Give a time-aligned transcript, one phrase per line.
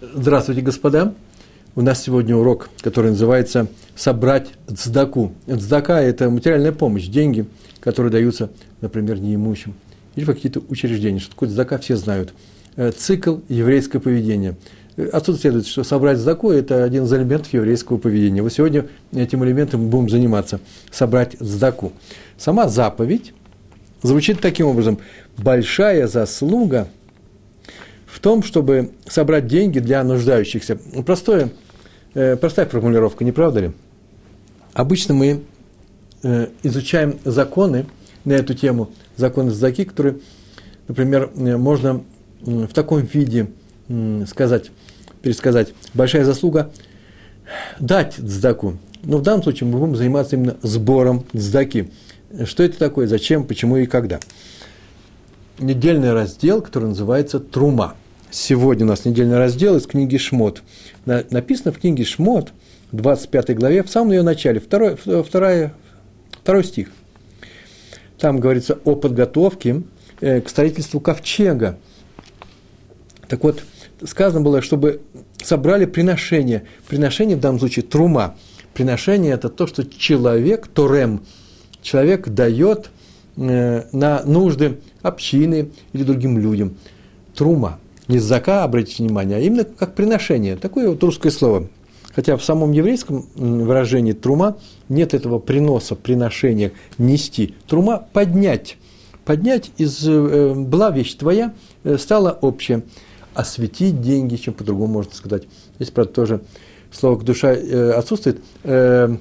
[0.00, 1.12] Здравствуйте, господа.
[1.74, 3.66] У нас сегодня урок, который называется
[3.96, 5.32] «Собрать цдаку».
[5.48, 7.46] Цдака– это материальная помощь, деньги,
[7.80, 8.48] которые даются,
[8.80, 9.74] например, неимущим.
[10.14, 11.18] Или в какие-то учреждения.
[11.18, 12.32] Что такое цдака, все знают.
[12.76, 14.54] Э, цикл еврейского поведения.
[15.12, 18.40] Отсюда следует, что собрать цдаку– это один из элементов еврейского поведения.
[18.40, 20.60] Вот сегодня этим элементом будем заниматься–
[20.92, 21.92] собрать цдаку.
[22.36, 23.34] Сама заповедь
[24.02, 25.00] звучит таким образом.
[25.36, 26.86] Большая заслуга–
[28.18, 30.76] в том, чтобы собрать деньги для нуждающихся.
[31.06, 31.50] Простое,
[32.14, 33.70] э, простая формулировка, не правда ли?
[34.72, 35.44] Обычно мы
[36.24, 37.86] э, изучаем законы
[38.24, 40.16] на эту тему, законы Заки, которые,
[40.88, 42.02] например, э, можно
[42.40, 43.50] в таком виде
[44.26, 44.72] сказать,
[45.22, 45.72] пересказать.
[45.94, 46.72] Большая заслуга
[47.78, 48.78] дать цдаку.
[49.04, 51.92] Но в данном случае мы будем заниматься именно сбором цдаки.
[52.46, 54.18] Что это такое, зачем, почему и когда.
[55.60, 57.94] Недельный раздел, который называется «Трума».
[58.30, 60.62] Сегодня у нас недельный раздел из книги Шмот.
[61.06, 62.52] Написано в книге Шмот,
[62.92, 65.72] 25 главе, в самом ее начале, второй, вторая,
[66.32, 66.88] второй стих.
[68.18, 69.82] Там говорится о подготовке
[70.20, 71.78] э, к строительству ковчега.
[73.28, 73.62] Так вот,
[74.04, 75.00] сказано было, чтобы
[75.42, 76.64] собрали приношение.
[76.86, 78.36] Приношение в данном случае трума.
[78.74, 81.22] Приношение– это то, что человек, торем,
[81.80, 82.90] человек дает
[83.36, 86.76] э, на нужды общины или другим людям.
[87.34, 90.56] Трума– не зака, обратите внимание, а именно как приношение.
[90.56, 91.68] Такое вот русское слово.
[92.14, 97.54] Хотя в самом еврейском выражении трума нет этого приноса, приношения, нести.
[97.68, 98.76] Трума– поднять.
[99.24, 102.82] Поднять из э, была вещь твоя, э, стала общая.
[103.34, 105.44] Осветить деньги, чем по-другому можно сказать.
[105.76, 106.40] Здесь, правда, тоже
[106.90, 108.40] слово «душа» э, отсутствует.
[108.64, 109.16] Э,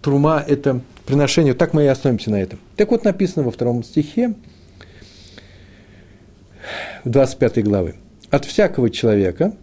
[0.00, 1.54] трума– это приношение.
[1.54, 2.60] Так мы и остановимся на этом.
[2.76, 4.34] Так вот написано во втором стихе,
[7.04, 7.96] 25 главы.
[8.30, 9.54] От всякого человека,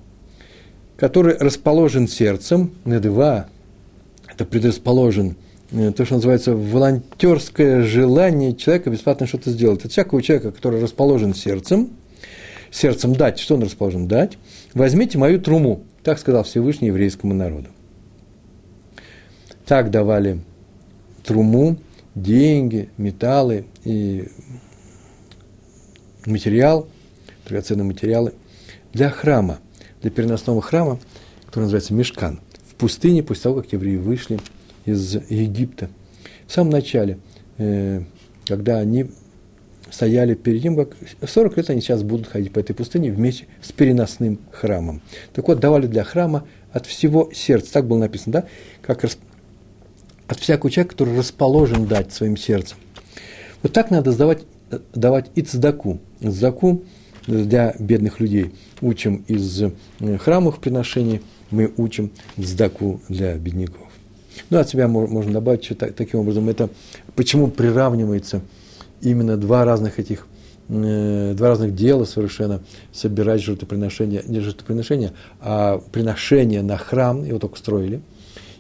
[0.97, 3.47] который расположен сердцем, недва,
[4.27, 5.35] это предрасположен,
[5.71, 9.85] э, то, что называется волонтерское желание человека бесплатно что-то сделать.
[9.85, 11.91] От всякого человека, который расположен сердцем,
[12.71, 14.37] сердцем дать, что он расположен дать,
[14.73, 17.67] возьмите мою труму, так сказал Всевышний еврейскому народу.
[19.65, 20.39] Так давали
[21.23, 21.77] труму,
[22.15, 24.29] деньги, металлы и
[26.25, 26.87] материал–
[27.47, 28.33] драгоценные материалы
[28.93, 29.59] для храма,
[30.01, 30.99] для переносного храма,
[31.45, 34.39] который называется Мешкан, в пустыне после того, как евреи вышли
[34.85, 35.89] из Египта.
[36.45, 37.19] В самом начале,
[37.57, 38.01] э,
[38.45, 39.07] когда они
[39.91, 43.71] стояли перед ним, как 40 лет они сейчас будут ходить по этой пустыне вместе с
[43.71, 45.01] переносным храмом.
[45.33, 48.47] Так вот, давали для храма от всего сердца, так было написано, да,
[48.81, 49.05] как
[50.27, 52.77] от всякого человека, который расположен дать своим сердцем.
[53.63, 55.99] Вот так надо сдавать, э, давать и цдаку.
[56.21, 56.83] Цдаку
[57.27, 58.53] для бедных людей.
[58.81, 61.21] Учим из э, храмовых приношений,
[61.51, 63.87] мы учим сдаку для бедняков.
[64.49, 66.49] Ну, от себя можно добавить что таким образом.
[66.49, 66.69] Это
[67.15, 68.41] почему приравнивается
[69.01, 70.27] именно два разных этих
[70.69, 72.61] э, два разных дела совершенно
[72.91, 78.01] собирать жертвоприношения, не жертвоприношения, а приношения на храм, его только строили–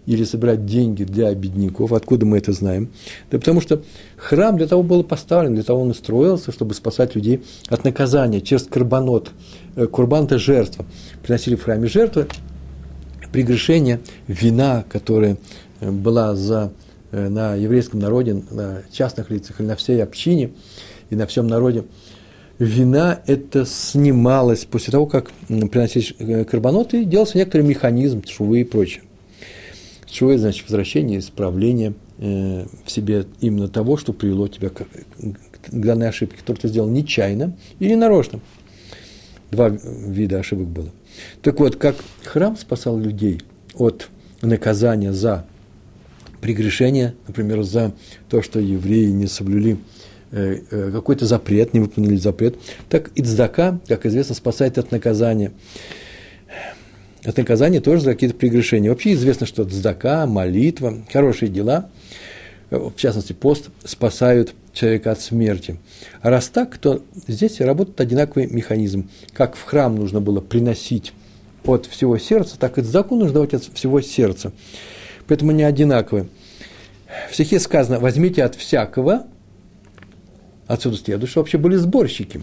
[0.07, 1.91] или собирать деньги для бедняков.
[1.91, 2.89] Откуда мы это знаем?
[3.29, 3.83] Да потому что
[4.15, 8.41] храм для того был поставлен, для того он и строился, чтобы спасать людей от наказания
[8.41, 9.31] через карбонот.
[9.75, 10.85] Э, курбан– это жертва.
[11.21, 12.27] Приносили в храме жертвы,
[13.33, 15.37] прегрешение вина, которая
[15.81, 16.71] э, была за,
[17.11, 20.51] э, на еврейском народе, на частных лицах или на всей общине
[21.09, 21.83] и на всем народе,
[22.59, 29.03] вина это снималось после того, как приносили карбонот, и делался некоторый механизм, швы и прочее.
[30.09, 36.09] Чего значит возвращение, исправление э, в себе именно того, что привело тебя к, к данной
[36.09, 38.39] ошибке, которую ты сделал нечаянно или нарочно.
[39.51, 40.89] Два вида ошибок было.
[41.41, 43.41] Так вот, как храм спасал людей
[43.75, 44.09] от
[44.41, 45.45] наказания за
[46.41, 47.93] прегрешение, например, за
[48.29, 49.77] то, что евреи не соблюли
[50.31, 52.57] э, э, какой-то запрет, не выполнили запрет,
[52.89, 55.51] так и цдака, как известно, спасает от наказания
[57.27, 58.89] от наказания тоже за какие-то прегрешения.
[58.89, 61.89] Вообще известно, что дздака, молитва, хорошие дела,
[62.69, 65.77] в частности пост, спасают человека от смерти.
[66.21, 69.09] А раз так, то здесь работает одинаковый механизм.
[69.33, 71.11] Как в храм нужно было приносить
[71.65, 74.53] от всего сердца, так и дздаку нужно давать от всего сердца.
[75.27, 76.29] Поэтому не одинаковые.
[77.29, 79.27] В стихе сказано, возьмите от всякого,
[80.65, 82.41] отсюда следует, что вообще были сборщики.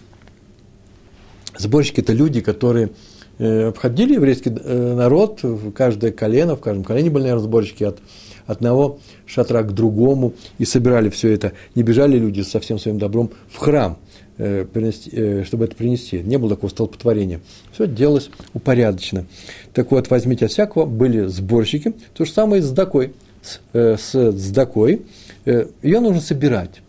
[1.57, 2.91] Сборщики– это люди, которые
[3.39, 7.99] обходили еврейский э, народ, в каждое колено, в каждом колене были, наверное, сборщики от,
[8.47, 11.53] одного шатра к другому и собирали все это.
[11.75, 13.99] Не бежали люди со всем своим добром в храм,
[14.39, 16.19] э, э, чтобы это принести.
[16.19, 17.41] Не было такого столпотворения.
[17.73, 19.27] Все делалось упорядоченно.
[19.73, 21.95] Так вот, возьмите от всякого, были сборщики.
[22.15, 23.15] То же самое с дакой.
[23.43, 25.03] С, э, с сдакой.
[25.45, 26.81] Ее нужно собирать.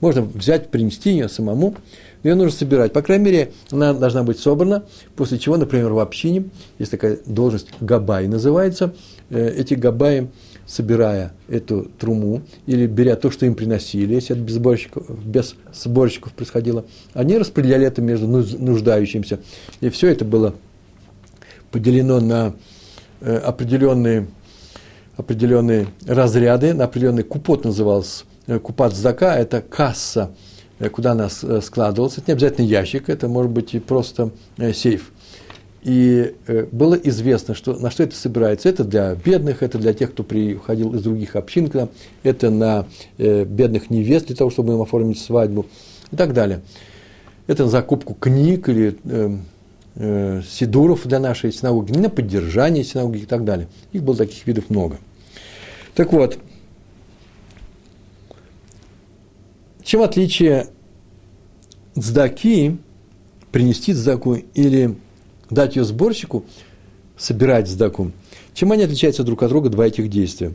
[0.00, 1.76] Можно взять, принести ее самому
[2.22, 2.92] ее нужно собирать.
[2.92, 4.84] По крайней мере, она должна быть собрана,
[5.16, 6.44] после чего, например, в общине,
[6.78, 8.94] есть такая должность габай называется,
[9.30, 10.28] э, эти габаи,
[10.64, 16.32] собирая эту труму или беря то, что им приносили, если это без сборщиков, без сборщиков
[16.32, 19.40] происходило, они распределяли это между нуждающимся.
[19.80, 20.54] И все это было
[21.72, 22.54] поделено на
[23.20, 24.28] э, определенные,
[25.16, 30.30] определенные разряды, на определенный купот назывался, э, купат зака, это касса–
[30.90, 32.18] куда она э, складывалась.
[32.18, 35.12] Это не обязательно ящик, это может быть и просто э, сейф.
[35.82, 36.36] И
[36.70, 38.68] было известно, что, на что это собирается.
[38.68, 41.68] Это для бедных, это для тех, кто приходил из других общин
[42.22, 42.86] это на
[43.18, 45.66] бедных невест, для того, чтобы им оформить свадьбу
[46.12, 46.60] и так далее.
[47.48, 48.96] Это на закупку книг или
[49.94, 53.68] э, сидуров для нашей синагоги, на поддержание синагоги и так далее.
[53.92, 54.98] Их было таких видов много.
[55.94, 56.38] Так вот,
[59.84, 60.68] Чем отличие
[61.98, 62.76] цдаки,
[63.50, 64.96] принести цдаку или
[65.50, 66.44] дать ее сборщику,
[67.16, 68.12] собирать цдаку,
[68.54, 70.52] чем они отличаются друг от друга, два этих действия?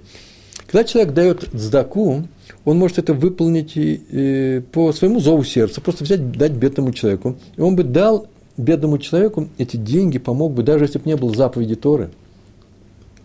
[0.65, 2.27] Когда человек дает цдаку,
[2.65, 7.37] он может это выполнить и, и по своему зову сердца, просто взять, дать бедному человеку.
[7.55, 8.27] И он бы дал
[8.57, 12.09] бедному человеку эти деньги, помог бы, даже если бы не было заповеди Торы.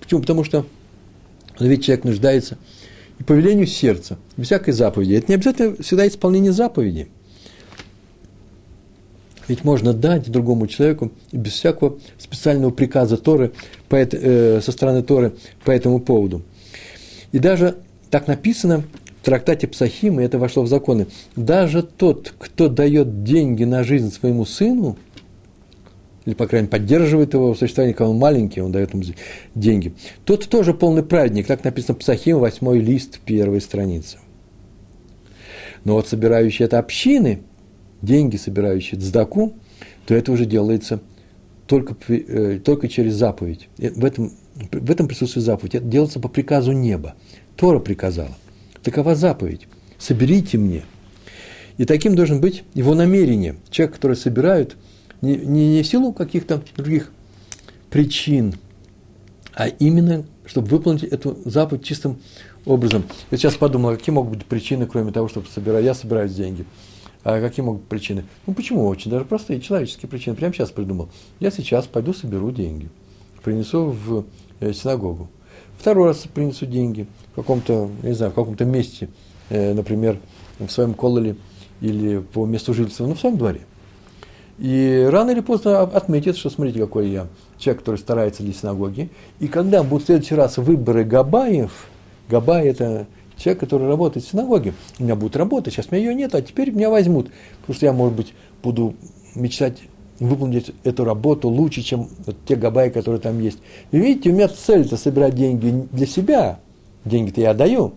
[0.00, 0.20] Почему?
[0.20, 0.66] Потому что
[1.58, 2.58] ведь человек нуждается–
[3.22, 5.14] и по велению сердца, без всякой заповеди.
[5.14, 7.06] Это не обязательно всегда исполнение заповеди.
[9.46, 13.52] Ведь можно дать другому человеку без всякого специального приказа Торы,
[13.88, 15.34] по, э, со стороны Торы
[15.64, 16.42] по этому поводу.
[17.30, 17.76] И даже
[18.10, 18.82] так написано
[19.20, 24.12] в трактате Псахим, и это вошло в законы, даже тот, кто дает деньги на жизнь
[24.12, 24.96] своему сыну–
[26.24, 29.02] или, по крайней мере, поддерживает его в существовании, когда он маленький, он дает ему
[29.54, 29.94] деньги.
[30.24, 34.18] Тот тоже полный праведник, так написано Псахим, восьмой лист, первой страницы.
[35.84, 37.42] Но вот собирающие это общины,
[38.02, 39.54] деньги собирающие цдаку,
[40.06, 41.00] то это уже делается
[41.66, 43.68] только, э, только через заповедь.
[43.78, 44.32] В этом,
[44.70, 45.74] в этом присутствует заповедь.
[45.74, 47.14] Это делается по приказу неба.
[47.56, 48.36] Тора приказала.
[48.84, 49.66] Такова заповедь.
[49.98, 50.82] Соберите мне.
[51.78, 53.56] И таким должен быть его намерение.
[53.70, 54.76] Человек, который собирает–
[55.22, 57.10] не, не, не в силу каких-то других
[57.90, 58.54] причин,
[59.54, 62.18] а именно, чтобы выполнить эту заповедь чистым
[62.66, 63.04] образом.
[63.30, 66.64] Я сейчас подумал, а какие могут быть причины, кроме того, чтобы собирать, я собираю деньги.
[67.24, 68.24] А какие могут быть причины?
[68.46, 68.86] Ну, почему?
[68.86, 70.34] Очень даже простые человеческие причины.
[70.34, 71.08] Прямо сейчас придумал.
[71.38, 72.88] Я сейчас пойду соберу деньги.
[73.44, 74.24] Принесу в
[74.60, 75.28] э, синагогу.
[75.78, 79.08] Второй раз принесу деньги в каком-то, не знаю, в каком-то месте,
[79.50, 80.18] э, например,
[80.58, 81.36] в своем кололе
[81.80, 83.60] или по месту жительства, ну, в своем дворе.
[84.62, 87.26] И рано или поздно отметит, что смотрите, какой я
[87.58, 89.10] человек, который старается для синагоги.
[89.40, 91.88] И когда будут в следующий раз выборы Габаев,
[92.30, 94.72] Габай– это человек, который работает в синагоге.
[95.00, 97.28] У меня будет работа, сейчас у меня ее нет, а теперь меня возьмут.
[97.62, 98.94] Потому что я, может быть, буду
[99.34, 99.78] мечтать
[100.20, 103.58] выполнить эту работу лучше, чем вот те габаи, которые там есть.
[103.90, 106.60] И видите, у меня цель– это собирать деньги для себя.
[107.04, 107.94] Деньги-то я даю,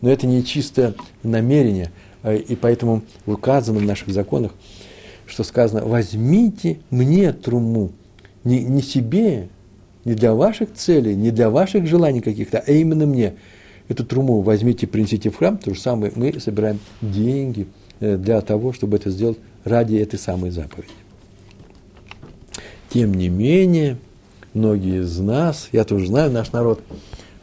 [0.00, 1.92] но это не чистое намерение.
[2.24, 4.50] Э, и поэтому указано в наших законах–
[5.32, 7.92] что сказано, возьмите мне труму,
[8.44, 9.48] не, не себе,
[10.04, 13.34] не для ваших целей, не для ваших желаний каких-то, а именно мне.
[13.88, 17.66] Эту труму возьмите, принесите в храм, то же самое мы собираем деньги
[18.00, 20.92] э, для того, чтобы это сделать ради этой самой заповеди.
[22.90, 23.96] Тем не менее,
[24.52, 26.82] многие из нас, я тоже знаю, наш народ,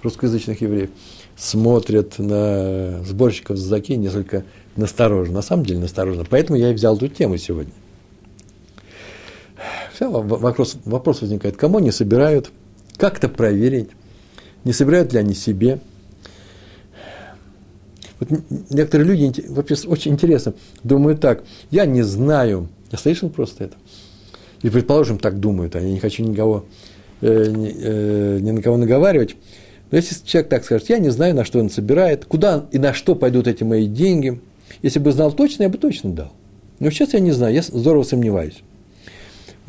[0.04, 0.92] русскоязычных евреев,
[1.36, 4.44] смотрят на сборщиков заки несколько
[4.76, 6.26] настороженно, на самом деле настороженно.
[6.30, 7.74] Поэтому я и взял эту тему сегодня.
[9.94, 12.52] Все, вопрос, вопрос возникает, кому они собирают,
[12.98, 13.90] как это проверить,
[14.64, 15.80] не собирают ли они себе.
[18.20, 18.30] Вот
[18.70, 23.78] некоторые люди, вообще очень интересно, думают так, я не знаю, я слышал просто это,
[24.62, 26.66] и, предположим, так думают, а я не хочу никого,
[27.22, 29.38] э, э, ни на кого наговаривать,
[29.92, 32.94] но если человек так скажет, я не знаю, на что он собирает, куда и на
[32.94, 34.40] что пойдут эти мои деньги,
[34.82, 36.34] если бы знал точно, я бы точно дал.
[36.80, 38.62] Но сейчас я не знаю, я здорово сомневаюсь.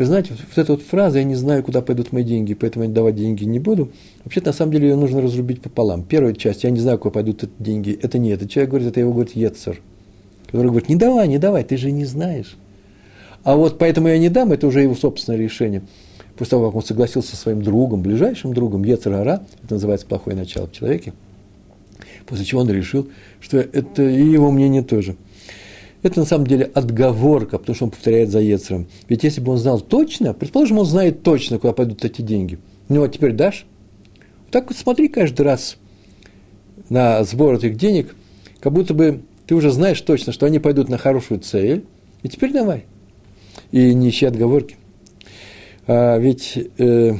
[0.01, 2.91] Вы знаете, вот эта вот фраза «я не знаю, куда пойдут мои деньги, поэтому я
[2.91, 3.91] давать деньги не буду»,
[4.25, 6.05] вообще на самом деле ее нужно разрубить пополам.
[6.05, 9.01] Первая часть «я не знаю, куда пойдут эти деньги»– это не этот человек говорит, это
[9.01, 9.79] его говорит Ецер,
[10.47, 12.57] который говорит «не давай, не давай, ты же не знаешь».
[13.45, 15.83] А вот поэтому я не дам, это уже его собственное решение.
[16.35, 20.35] После того, как он согласился со своим другом, ближайшим другом, Ецер Ара, это называется плохое
[20.35, 21.13] начало в человеке–
[22.31, 23.09] После чего он решил,
[23.41, 25.17] что это и его мнение тоже.
[26.03, 28.89] Это на самом деле отговорка, потому что он повторяет за Ецером.
[29.09, 32.59] Ведь если бы он знал точно, предположим, он знает точно, куда пойдут эти деньги.
[32.89, 33.67] Ну, а теперь дашь?
[34.51, 35.77] Так вот смотри каждый раз
[36.89, 38.15] на сбор этих денег,
[38.61, 41.85] как будто бы ты уже знаешь точно, что они пойдут на хорошую цель,
[42.23, 42.87] и теперь давай.
[43.71, 44.77] И не ищи отговорки.
[45.87, 47.15] А ведь э,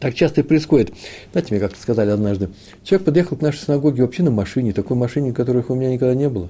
[0.00, 0.92] так часто и происходит.
[1.32, 2.50] Знаете, мне как-то сказали однажды,
[2.84, 6.28] человек подъехал к нашей синагоге вообще на машине, такой машине, которых у меня никогда не
[6.28, 6.48] было.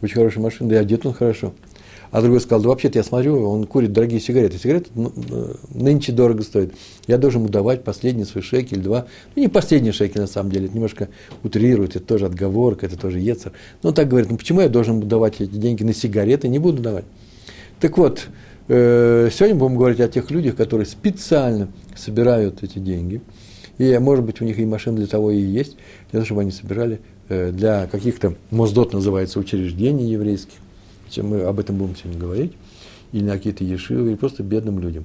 [0.00, 1.54] Очень хорошая машина, да и одет он хорошо.
[2.14, 4.56] А другой сказал, да вообще-то я смотрю, он курит дорогие сигареты.
[4.56, 6.70] Сигареты ну, э, нынче дорого стоят.
[7.08, 9.06] Я должен ему давать последний свой шекель, два.
[9.34, 10.66] Ну, не последний шекель, на самом деле.
[10.66, 11.08] Это немножко
[11.42, 13.50] утрирует, это тоже отговорка, это тоже ецер.
[13.82, 16.46] Но он так говорит, ну почему я должен давать эти деньги на сигареты?
[16.46, 17.04] Не буду давать.
[17.80, 18.28] Так вот,
[18.66, 23.20] сегодня будем говорить о тех людях, которые специально собирают эти деньги.
[23.78, 25.76] И, может быть, у них и машина для того и есть,
[26.10, 30.58] для того, чтобы они собирали э, для каких-то, Моздот называется, учреждений еврейских,
[31.10, 32.52] чем мы об этом будем сегодня говорить,
[33.12, 35.04] или на какие-то ешивы, или просто бедным людям.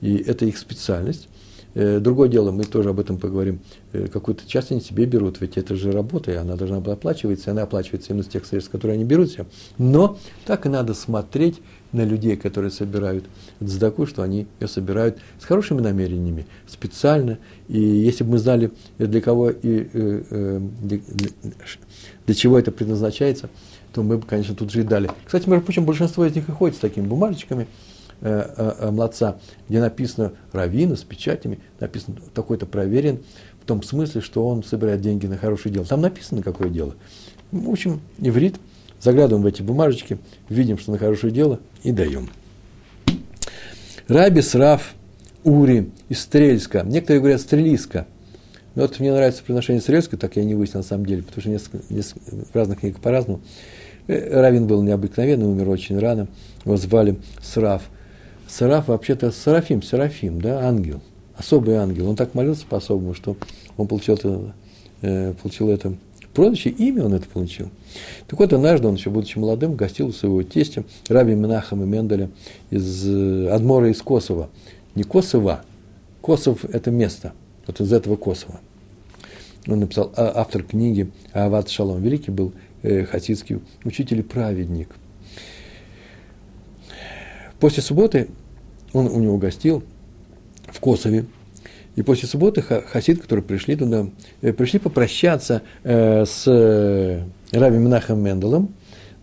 [0.00, 1.28] И это их специальность.
[1.74, 3.60] Э, другое дело, мы тоже об этом поговорим,
[3.92, 7.50] э, какую-то часть они себе берут, ведь это же работа, и она должна быть оплачиваться,
[7.50, 9.46] и она оплачивается именно с тех средств, которые они берут себе.
[9.76, 11.60] Но так и надо смотреть
[11.92, 13.24] на людей, которые собирают
[13.60, 17.38] дздаку, что они ее собирают с хорошими намерениями, специально.
[17.68, 20.98] И если бы мы знали, для кого и э, для,
[22.26, 23.48] для чего это предназначается,
[23.92, 25.10] то мы бы, конечно, тут же и дали.
[25.24, 27.66] Кстати, между прочим, большинство из них и ходит с такими бумажечками
[28.20, 33.20] э, э, э, младца, где написано равина с печатями, написано такой-то проверен,
[33.62, 35.86] в том смысле, что он собирает деньги на хорошее дело.
[35.86, 36.94] Там написано, какое дело.
[37.50, 38.56] В общем, иврит,
[39.00, 42.28] заглядываем в эти бумажечки, видим, что на хорошее дело, и даем.
[44.06, 44.94] Раби Сраф
[45.44, 46.82] Ури из Стрельска.
[46.84, 48.06] Некоторые говорят Стрелиска–
[48.78, 51.50] но вот мне нравится произношение Сырецкой, так я не выяснил на самом деле, потому что
[51.50, 52.20] несколько, несколько,
[52.52, 53.40] разных книгах по-разному.
[54.06, 56.28] Э, Равин был необыкновенный, умер очень рано,
[56.64, 57.90] его звали Сраф.
[58.46, 61.02] Сраф вообще-то Серафим, Серафим, да, ангел,
[61.36, 62.08] особый ангел.
[62.08, 63.36] Он так молился по-особому, что
[63.76, 64.54] он получил это,
[65.02, 65.94] э, получил это
[66.38, 67.68] прозвище, имя он это получил.
[68.28, 72.30] Так вот, однажды он, еще будучи молодым, гостил у своего тестя, Раби Минахама Менделя
[72.70, 74.48] из э, Адмора из Косово.
[74.94, 75.62] Не Косово,
[76.20, 77.32] Косов– это место,
[77.66, 78.60] вот из этого Косово
[79.66, 82.52] он написал, а, автор книги Ават Шалом, великий был
[82.82, 84.90] э, хасидский учитель и праведник.
[87.58, 88.28] После субботы
[88.92, 89.82] он у него гостил
[90.66, 91.26] в Косове,
[91.98, 94.06] и после субботы хасид, которые пришли туда,
[94.40, 98.72] э, пришли попрощаться э, с э, Раби Минахом Менделом,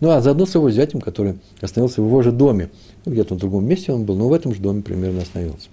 [0.00, 2.68] ну а заодно с его зятем, который остановился в его же доме.
[3.06, 5.68] Ну, где-то в другом месте он был, но в этом же доме примерно остановился.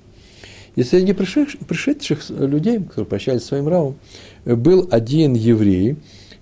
[0.78, 3.96] И среди пришедших, пришедших людей, которые прощались с своим равом,
[4.46, 5.98] был один еврей,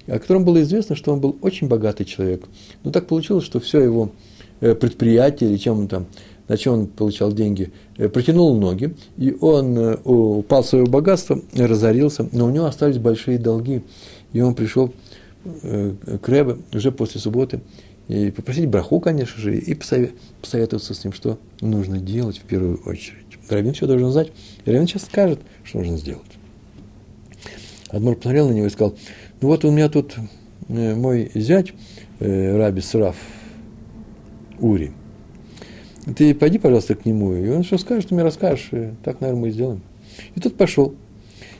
[0.05, 2.43] о котором было известно, что он был очень богатый человек.
[2.83, 4.11] Но так получилось, что все его
[4.59, 6.05] предприятие, или чем он там,
[6.51, 11.41] на чем он получал деньги, э, протянул ноги, и он э, упал в свое богатство,
[11.55, 13.83] разорился, но у него остались большие долги,
[14.33, 14.93] и он пришел
[15.43, 17.61] к Ребе уже после субботы
[18.07, 23.15] и попросить браху, конечно же, и посоветоваться с ним, что нужно делать в первую очередь.
[23.49, 24.31] Равин все должен знать,
[24.65, 26.21] и Равин сейчас скажет, что нужно сделать.
[27.89, 28.95] Адмор посмотрел на него и сказал,
[29.39, 30.15] ну вот у меня тут
[30.67, 31.73] э, мой зять,
[32.19, 33.15] э, Раби Сраф
[34.59, 34.91] Ури,
[36.15, 39.41] ты пойди, пожалуйста, к нему, и он что скажет, ты мне расскажешь, и так, наверное,
[39.41, 39.81] мы и сделаем.
[40.35, 40.95] И тут пошел.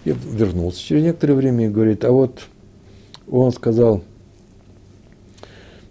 [0.04, 2.48] И вернулся через некоторое время и говорит, а вот
[3.30, 4.04] он сказал,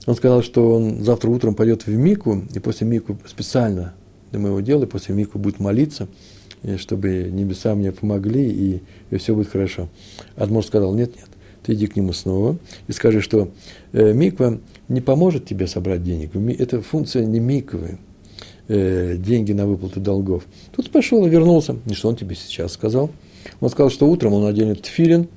[0.07, 3.95] он сказал, что он завтра утром пойдет в Мику, и после Мику специально
[4.31, 6.09] для моего дела, и после Мику будет молиться–
[6.63, 9.89] и чтобы небеса мне помогли, и, и все будет хорошо.
[10.37, 11.29] Адмор сказал, нет, нет,
[11.63, 13.51] ты иди к нему снова и скажи, что
[13.93, 16.35] э, миква не поможет тебе собрать денег.
[16.59, 17.99] Это функция не миквы,
[18.71, 20.45] э, деньги на выплату долгов.
[20.75, 21.77] Тут пошел и вернулся.
[21.87, 23.11] И что он тебе сейчас сказал?
[23.61, 25.29] Он сказал, что утром он оденет тфилин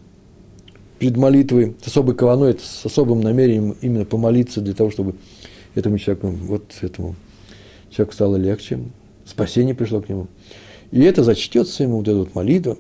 [1.00, 5.16] перед молитвой с особой кованой, с особым намерением именно помолиться для того, чтобы
[5.74, 7.16] этому человеку, вот этому
[7.90, 8.80] человеку стало легче,
[9.26, 10.28] спасение пришло к нему.
[10.92, 12.78] И это зачтется ему, вот эта вот молитва,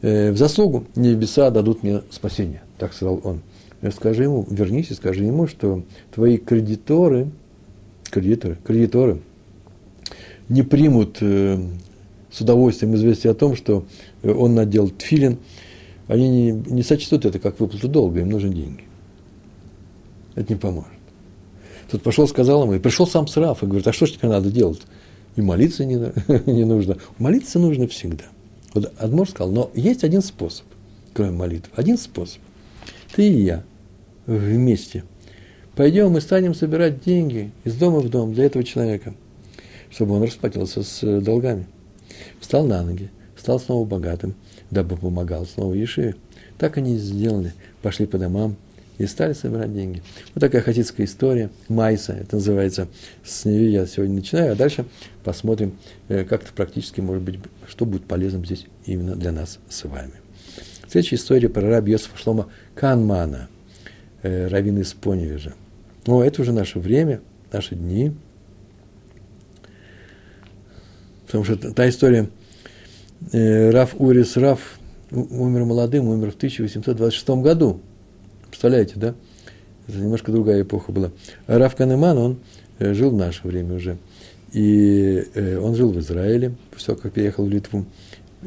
[0.00, 3.42] э, в заслугу небеса дадут мне спасение, так сказал он.
[3.92, 5.82] Скажи ему, вернись и скажи ему, что
[6.14, 7.30] твои кредиторы,
[8.10, 9.20] кредиторы, кредиторы
[10.48, 11.58] не примут э,
[12.30, 13.84] с удовольствием известие о том, что
[14.22, 15.38] он надел тфилин,
[16.08, 18.84] они не, не сочтут это как выплату долга, им нужны деньги.
[20.34, 20.90] Это не поможет.
[21.90, 24.50] Тут пошел, сказал ему, и пришел сам Сраф и говорит, а что ж тебе надо
[24.50, 24.82] делать?
[25.36, 25.94] и молиться не,
[26.50, 26.96] не нужно.
[27.18, 28.24] Молиться нужно всегда.
[28.74, 30.66] Вот Адмор сказал, но есть один способ.
[31.14, 31.70] кроме молитв?
[31.76, 32.40] Один способ.
[33.14, 33.62] Ты и я
[34.26, 35.04] вместе
[35.76, 39.14] пойдем и станем собирать деньги из дома в дом для этого человека,
[39.96, 41.66] чтобы он расплатился с долгами.
[42.38, 44.34] Встал на ноги, стал снова богатым,
[44.70, 46.16] дабы помогал снова Ешиве.
[46.58, 47.54] Так они и сделали.
[47.80, 48.56] Пошли по домам,
[48.98, 50.02] и стали собирать деньги.
[50.34, 52.88] Вот такая хасидская история, Майса, это называется,
[53.24, 54.84] с нее я сегодня начинаю, а дальше
[55.24, 59.84] посмотрим, э, как это практически может быть, что будет полезным здесь именно для нас с
[59.84, 60.12] вами.
[60.88, 63.48] Следующая история про раби Йосифа Шлома Канмана,
[64.22, 65.54] э, раввин из Поневежа.
[66.06, 68.12] Но это уже наше время, наши дни.
[71.26, 72.30] Потому что та история,
[73.32, 74.78] э, Раф Урис Раф
[75.10, 77.80] умер молодым, умер в 1826 году.
[78.48, 79.14] Представляете, да?
[79.88, 81.10] Это немножко другая эпоха была.
[81.46, 82.38] А Раф Канеман, он
[82.78, 83.98] э, жил в наше время уже.
[84.52, 87.84] И э, он жил в Израиле, после того, как переехал в Литву,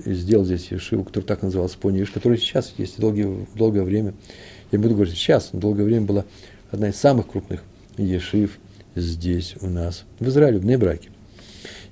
[0.06, 4.14] и сделал здесь Ешиву, который так назывался Пониш, который сейчас есть долгие, долгое время.
[4.72, 6.26] Я буду говорить сейчас, но долгое время была
[6.72, 7.62] одна из самых крупных
[7.98, 8.58] Ешив
[8.96, 11.10] здесь у нас, в Израиле, в Небраке.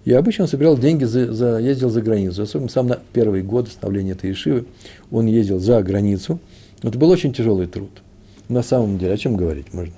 [0.08, 2.44] И обычно собирал деньги, за, за, ездил за границу.
[2.44, 4.66] Особенно сам на первый год становления этой Ешивы
[5.12, 6.40] он ездил за границу.
[6.82, 7.92] Это был очень тяжелый труд–
[8.50, 9.94] на самом деле, о чем говорить можно?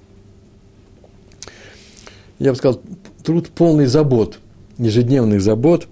[2.40, 2.82] Я бы сказал,
[3.24, 4.40] труд полный забот,
[4.78, 5.88] ежедневных забот,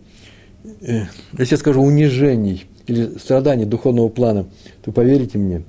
[0.82, 1.04] э,
[1.38, 4.48] если я скажу унижений или страданий духовного плана,
[4.84, 5.64] то поверите мне,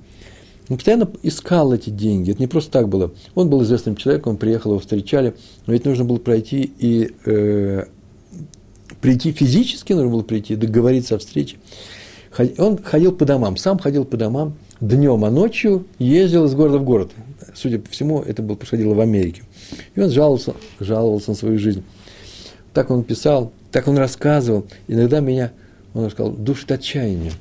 [0.69, 2.31] он постоянно искал эти деньги.
[2.31, 3.13] Это не просто так было.
[3.35, 5.35] Он был известным человеком, он приехал, его встречали,
[5.67, 7.85] но ведь нужно было пройти и э,
[9.01, 11.57] прийти физически, нужно было прийти, договориться о встрече.
[12.59, 16.85] Он ходил по домам, сам ходил по домам, днем, а ночью ездил из города в
[16.85, 17.11] город.
[17.55, 19.43] Судя по всему, это было, происходило в Америке.
[19.95, 21.83] И он жаловался, жаловался на свою жизнь.
[22.73, 24.67] Так он писал, так он рассказывал.
[24.87, 25.53] Иногда меня,
[25.95, 27.33] он сказал, душит отчаяние.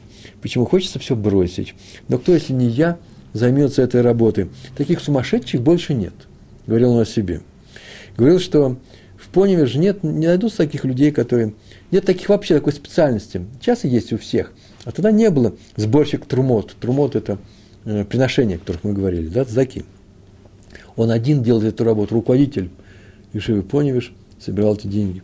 [0.42, 1.76] Почему хочется все бросить?
[2.08, 2.98] Но кто, если не я,
[3.34, 4.50] займется этой работой?
[4.76, 6.14] Таких сумасшедших больше нет.
[6.66, 7.42] Говорил он о себе.
[8.18, 8.78] Говорил, что
[9.28, 11.54] в Поневе же нет, не найдутся таких людей, которые...
[11.92, 13.46] Нет таких вообще такой специальности.
[13.62, 14.54] Сейчас есть у всех–
[14.88, 16.74] а тогда не было сборщик трумот.
[16.80, 17.40] Трумот– это
[17.84, 19.84] э, приношения, о которых мы говорили, да, цдаки.
[20.96, 22.70] Он один делал эту работу, руководитель
[23.34, 25.24] Ишивы Поневиш собирал эти деньги.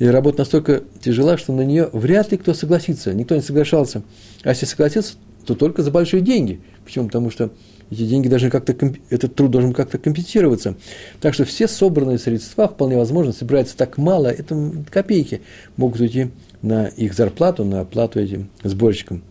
[0.00, 4.02] И работа настолько тяжела, что на нее вряд ли кто согласится, никто не соглашался.
[4.42, 5.14] А если согласится,
[5.46, 6.60] то только за большие деньги.
[6.84, 7.06] Почему?
[7.06, 7.50] Потому что
[7.90, 8.74] эти деньги должны как-то,
[9.10, 10.76] этот труд должен как-то компенсироваться.
[11.20, 15.42] Так что все собранные средства, вполне возможно, собирается так мало, это копейки
[15.76, 16.30] могут уйти
[16.62, 19.22] на их зарплату, на оплату этим сборщикам.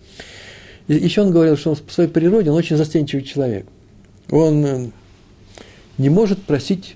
[0.87, 3.65] Еще он говорил, что он по своей природе он очень застенчивый человек.
[4.29, 4.89] Он э,
[5.97, 6.95] не может просить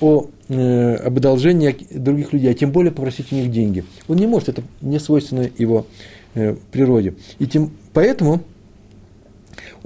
[0.00, 3.84] о, э, об одолжении других людей, а тем более попросить у них деньги.
[4.08, 5.86] Он не может, это не свойственно его
[6.34, 7.14] э, природе.
[7.38, 8.42] И тем, поэтому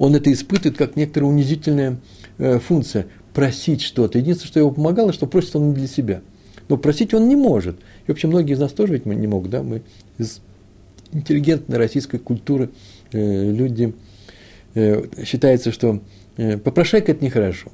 [0.01, 1.97] он это испытывает как некоторая унизительная
[2.37, 4.17] э, функция– просить что-то.
[4.17, 6.21] Единственное, что его помогало, что просит он для себя.
[6.67, 9.63] Но просить он не может– и вообще многие из нас тоже ведь не могут, да,
[9.63, 9.83] мы
[10.17, 10.41] из
[11.11, 12.69] интеллигентной российской культуры
[13.11, 13.93] э, люди,
[14.73, 16.01] э, считается, что
[16.63, 17.71] попрошайка– это нехорошо.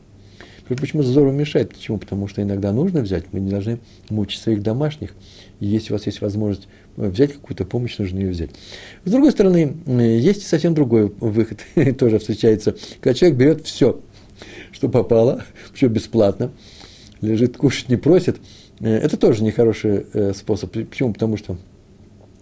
[0.68, 1.70] Почему здорово мешает?
[1.70, 1.98] Почему?
[1.98, 5.14] Потому что иногда нужно взять, мы не должны мучить своих домашних.
[5.62, 8.50] И если у вас есть возможность взять какую-то помощь, нужно ее взять.
[9.06, 11.60] С другой стороны, есть совсем другой выход,
[11.98, 14.02] тоже встречается, когда человек берет все,
[14.72, 16.52] что попало, все бесплатно,
[17.22, 18.38] лежит, кушать не просит–
[18.80, 20.72] Э, это тоже нехороший э, способ.
[20.72, 21.14] Почему?
[21.14, 21.58] Потому что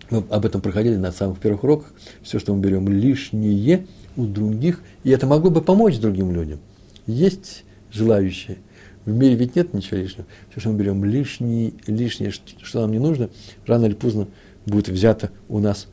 [0.10, 1.94] мы об этом проходили на самых первых уроках.
[2.22, 6.60] Все, что мы берем лишнее у других, и это могло бы помочь другим людям.
[7.06, 8.58] Есть желающие.
[9.06, 10.26] В мире ведь нет ничего лишнего.
[10.50, 13.30] Все, что мы берем лишнее, лишнее, что нам не нужно,
[13.66, 14.28] рано или поздно
[14.66, 15.88] будет взято у нас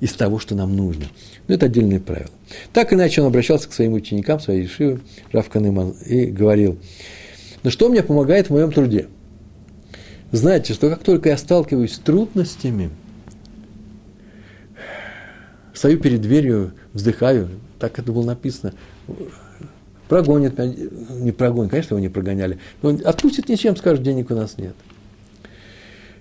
[0.00, 1.06] из того, что нам нужно.
[1.48, 2.30] Но это отдельные правила.
[2.72, 5.00] Так иначе он обращался к своим ученикам, своей Ишиве,
[5.32, 6.78] Раф Канеман, и говорил,
[7.62, 9.08] ну что мне помогает в моем труде?
[10.30, 12.90] Знаете, что как только я сталкиваюсь с трудностями,
[15.72, 18.74] стою перед дверью, вздыхаю, так это было написано,
[20.08, 20.74] прогонят меня,
[21.20, 24.74] не прогонят, конечно, его не прогоняли, но отпустят ничем, скажут, денег у нас нет.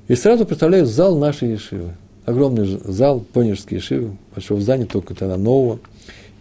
[0.09, 1.93] И сразу представляю зал нашей Ешивы.
[2.25, 5.79] Огромный зал, Понежский Ешивы, большого здания, только тогда нового,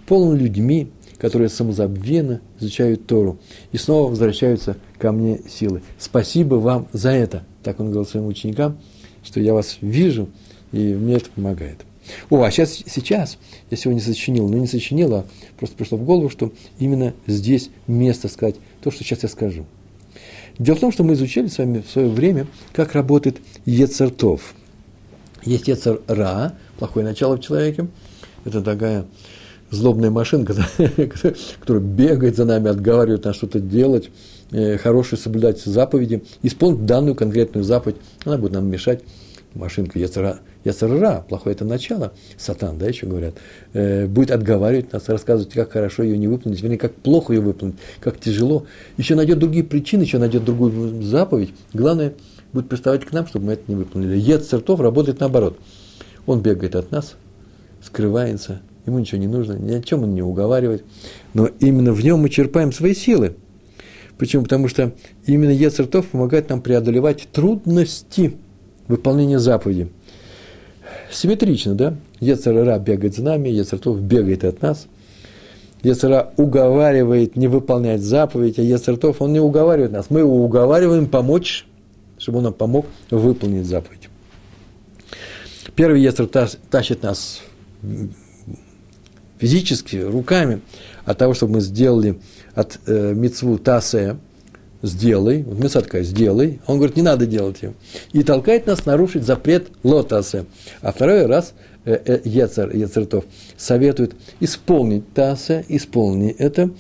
[0.06, 3.38] полон людьми, которые самозабвенно изучают Тору
[3.70, 5.82] и снова возвращаются ко мне силы.
[5.96, 7.44] Спасибо вам за это.
[7.62, 8.78] Так он говорил своим ученикам,
[9.22, 10.28] что я вас вижу,
[10.72, 11.78] и мне это помогает.
[12.30, 13.38] О, а сейчас, сейчас
[13.70, 15.24] я сегодня сочинил, но не сочинил, а
[15.56, 19.66] просто пришло в голову, что именно здесь место сказать то, что сейчас я скажу.
[20.58, 24.54] Дело в том, что мы изучали с вами в свое время, как работает Ецертов.
[25.44, 27.88] Есть Ецер Ра, плохое начало в человеке,
[28.44, 29.06] это такая
[29.70, 30.54] злобная машинка,
[31.60, 34.10] которая бегает за нами, отговаривает нас что-то делать,
[34.50, 39.02] э, хорошие соблюдать заповеди, исполнить данную конкретную заповедь, она будет нам мешать.
[39.54, 43.34] Машинка Яцера, Яцерара, плохое это начало, сатан, да, еще говорят,
[43.72, 47.76] э, будет отговаривать нас, рассказывать, как хорошо ее не выполнить, вернее, как плохо ее выполнить,
[48.00, 48.66] как тяжело.
[48.96, 51.52] Еще найдет другие причины, еще найдет другую заповедь.
[51.72, 52.14] Главное,
[52.52, 54.16] будет приставать к нам, чтобы мы это не выполнили.
[54.16, 55.58] Ецертов работает наоборот.
[56.26, 57.16] Он бегает от нас,
[57.82, 60.84] скрывается, ему ничего не нужно, ни о чем он не уговаривает,
[61.34, 63.34] но именно в нем мы черпаем свои силы.
[64.18, 64.44] Почему?
[64.44, 64.92] Потому что
[65.26, 68.36] именно Ецертов помогает нам преодолевать трудности
[68.86, 69.90] выполнения заповеди.
[71.12, 71.94] Симметрично, да?
[72.20, 74.86] Ецерара бегает за нами, Ецертов бегает от нас.
[75.82, 80.06] Ецера уговаривает не выполнять заповедь, а Ецертов, он не уговаривает нас.
[80.10, 81.66] Мы его уговариваем помочь,
[82.18, 84.08] чтобы он нам помог выполнить заповедь.
[85.74, 87.42] Первый Ецер тащит нас
[89.38, 90.62] физически, руками,
[91.04, 92.20] от того, чтобы мы сделали
[92.54, 94.16] от э, мецву тасе,
[94.82, 97.74] сделай, мецва такая, сделай, он говорит, не надо делать ее,
[98.12, 100.44] и толкает нас нарушить запрет лотасе.
[100.80, 103.20] А второй раз э, э,
[103.56, 106.70] советует исполнить тасе, исполни это,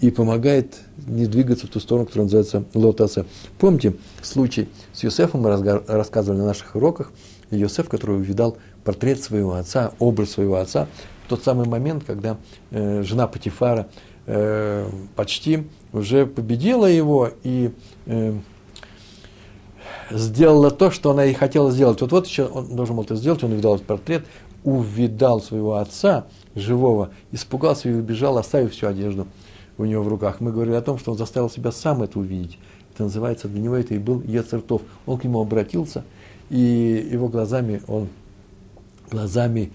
[0.00, 3.24] и помогает не двигаться в ту сторону, которая называется лотасе.
[3.58, 5.50] Помните случай с Юсефом, мы
[5.86, 7.12] рассказывали на наших уроках,
[7.50, 10.88] Йосеф, который увидал портрет своего отца, образ своего отца,
[11.28, 12.38] тот самый момент, когда
[12.70, 13.88] э, жена Патифара
[14.32, 17.72] э, почти уже победила его и
[18.06, 18.34] э,
[20.10, 22.00] сделала то, что она и хотела сделать.
[22.00, 24.24] Вот вот еще он должен был это сделать, он увидал этот портрет,
[24.62, 29.26] увидал своего отца живого, испугался и убежал, оставив всю одежду
[29.78, 30.40] у него в руках.
[30.40, 32.58] Мы говорили о том, что он заставил себя сам это увидеть.
[32.94, 34.82] Это называется, для него это и был Ецертов.
[35.06, 36.04] Он к нему обратился,
[36.50, 38.08] и его глазами он,
[39.10, 39.72] глазами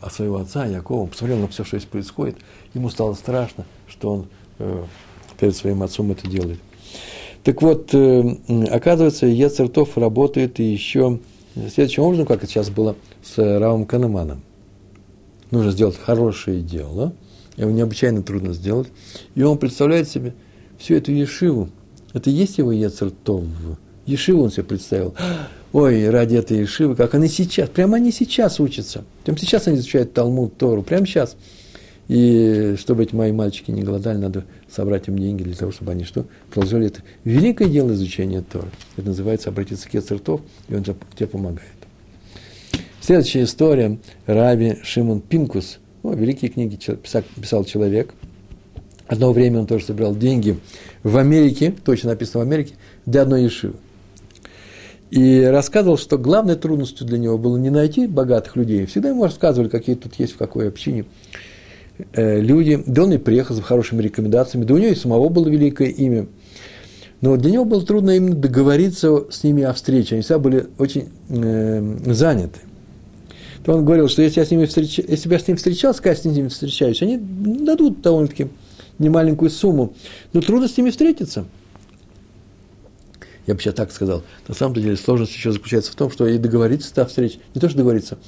[0.00, 2.36] а своего отца Якова, он посмотрел на все, что здесь происходит,
[2.74, 4.26] ему стало страшно, что он
[4.58, 4.84] э,
[5.38, 6.60] перед своим отцом это делает.
[7.42, 8.36] Так вот, э,
[8.70, 11.20] оказывается, Ецертов работает еще
[11.72, 14.42] следующим образом, как это сейчас было с Равом Канеманом.
[15.50, 17.12] Нужно сделать хорошее дело,
[17.56, 18.88] его необычайно трудно сделать,
[19.34, 20.34] и он представляет себе
[20.78, 21.70] всю эту Ешиву.
[22.12, 23.44] Это и есть его Ецертов.
[24.06, 25.14] Ешиву он себе представил
[25.72, 29.04] ой, ради этой Ишивы, как они сейчас, прямо они сейчас учатся.
[29.24, 31.36] Прямо сейчас они изучают Талмуд, Тору, прямо сейчас.
[32.08, 36.04] И чтобы эти мои мальчики не голодали, надо собрать им деньги для того, чтобы они
[36.04, 36.24] что?
[36.50, 38.68] Продолжали это великое дело изучения Торы.
[38.96, 41.68] Это называется обратиться к Ецертов, и он тебе помогает.
[43.00, 43.98] Следующая история.
[44.24, 45.78] Раби Шимон Пинкус.
[46.02, 46.78] О, великие книги
[47.40, 48.14] писал человек.
[49.08, 50.58] Одно время он тоже собирал деньги
[51.02, 53.74] в Америке, точно написано в Америке, для одной Ешивы.
[55.10, 58.86] И рассказывал, что главной трудностью для него было не найти богатых людей.
[58.86, 61.04] Всегда ему рассказывали, какие тут есть, в какой общине
[62.12, 62.82] э, люди.
[62.86, 64.64] Да он и приехал с хорошими рекомендациями.
[64.64, 66.26] Да у него и самого было великое имя.
[67.20, 70.16] Но для него было трудно именно договориться с ними о встрече.
[70.16, 72.60] Они всегда были очень э, заняты.
[73.64, 74.98] То он говорил, что если я с ними встреч...
[74.98, 78.48] если я с ними встречался, как я с ними встречаюсь, они дадут довольно-таки
[78.98, 79.94] немаленькую сумму.
[80.32, 81.44] Но трудно с ними встретиться–
[83.46, 84.22] я бы сейчас так сказал.
[84.48, 87.68] На самом деле сложность еще заключается в том, что и договориться о встрече, не то,
[87.68, 88.18] что договориться,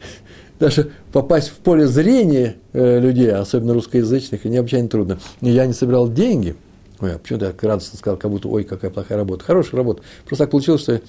[0.60, 5.18] даже попасть в поле зрения э, людей, особенно русскоязычных, необычайно трудно.
[5.40, 6.54] И я не собирал деньги.
[7.00, 9.44] Ой, а почему я радостно сказал, как будто, ой, какая плохая работа.
[9.44, 10.02] Хорошая работа.
[10.24, 11.00] Просто так получилось, что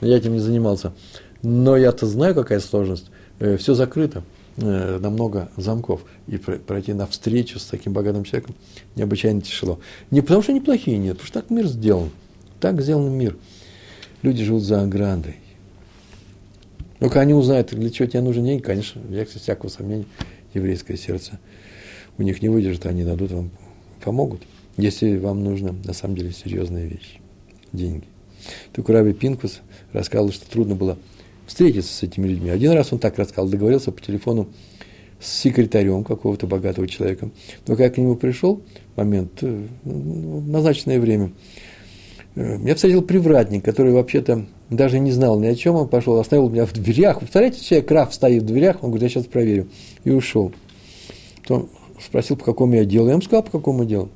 [0.00, 0.92] я этим не занимался.
[1.42, 3.10] Но я-то знаю, какая сложность.
[3.40, 4.22] Э, все закрыто
[4.56, 6.02] э, на много замков.
[6.28, 8.54] И пройти на встречу с таким богатым человеком
[8.94, 9.80] необычайно тяжело.
[10.12, 12.10] Не потому, что они плохие, нет, потому что так мир сделан.
[12.60, 13.36] Так сделан мир.
[14.22, 15.36] Люди живут за оградой.
[16.98, 20.04] Когда они узнают, для чего тебе нужен деньги, конечно, без всякого сомнения,
[20.52, 21.38] еврейское сердце
[22.18, 23.50] у них не выдержит, они дадут вам,
[24.04, 24.42] помогут,
[24.76, 27.18] если вам нужно на самом деле серьезная вещь–
[27.72, 28.04] деньги.
[28.72, 29.60] Только Раби Пинкус
[29.94, 30.98] рассказал, что трудно было
[31.46, 32.50] встретиться с этими людьми.
[32.50, 34.48] Один раз он так рассказал, договорился по телефону
[35.18, 37.30] с секретарем какого-то богатого человека.
[37.66, 38.62] Но когда к нему пришел
[38.96, 41.32] момент, э, назначенное время,
[42.36, 46.48] Э, я встретил привратник, который вообще-то даже не знал ни о чем, он пошел, оставил
[46.48, 47.18] меня в дверях.
[47.18, 49.68] Представляете, человек, Раф стоит в дверях, он говорит, я сейчас проверю.
[50.04, 50.52] И ушел.
[51.42, 51.68] Потом
[52.00, 53.06] спросил, по какому я делу.
[53.06, 54.10] Я ему сказал, по какому делу.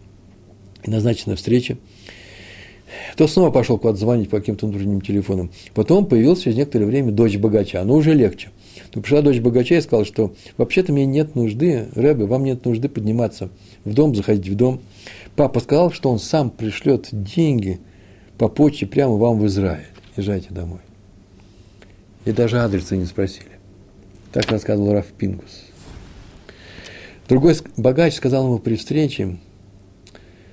[0.85, 1.77] И назначена встреча.
[3.16, 5.50] То снова пошел куда-то звонить по каким-то внутренним телефонам.
[5.74, 7.83] Потом появилась через некоторое время дочь богача.
[7.83, 8.50] Но уже легче.
[8.94, 12.88] Но пришла дочь богача и сказала, что вообще-то мне нет нужды, Рэбе, вам нет нужды
[12.88, 13.50] подниматься
[13.85, 14.81] в дом, заходить в дом.
[15.35, 17.81] Папа сказал, что он сам пришлет деньги–
[18.38, 19.86] по почте прямо вам в Израиль.
[20.16, 20.80] Езжайте домой.
[22.24, 23.58] И даже адреса не спросили.
[24.32, 25.64] Так рассказывал Раф Пингус.
[27.28, 29.38] Другой богач сказал ему при встрече,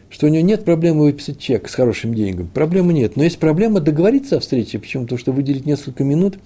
[0.09, 2.47] что у него нет проблемы выписать чек с хорошим деньгом.
[2.47, 3.15] Проблемы нет.
[3.15, 4.79] Но есть проблема договориться о встрече.
[4.79, 5.03] Почему?
[5.03, 6.37] Потому что выделить несколько минут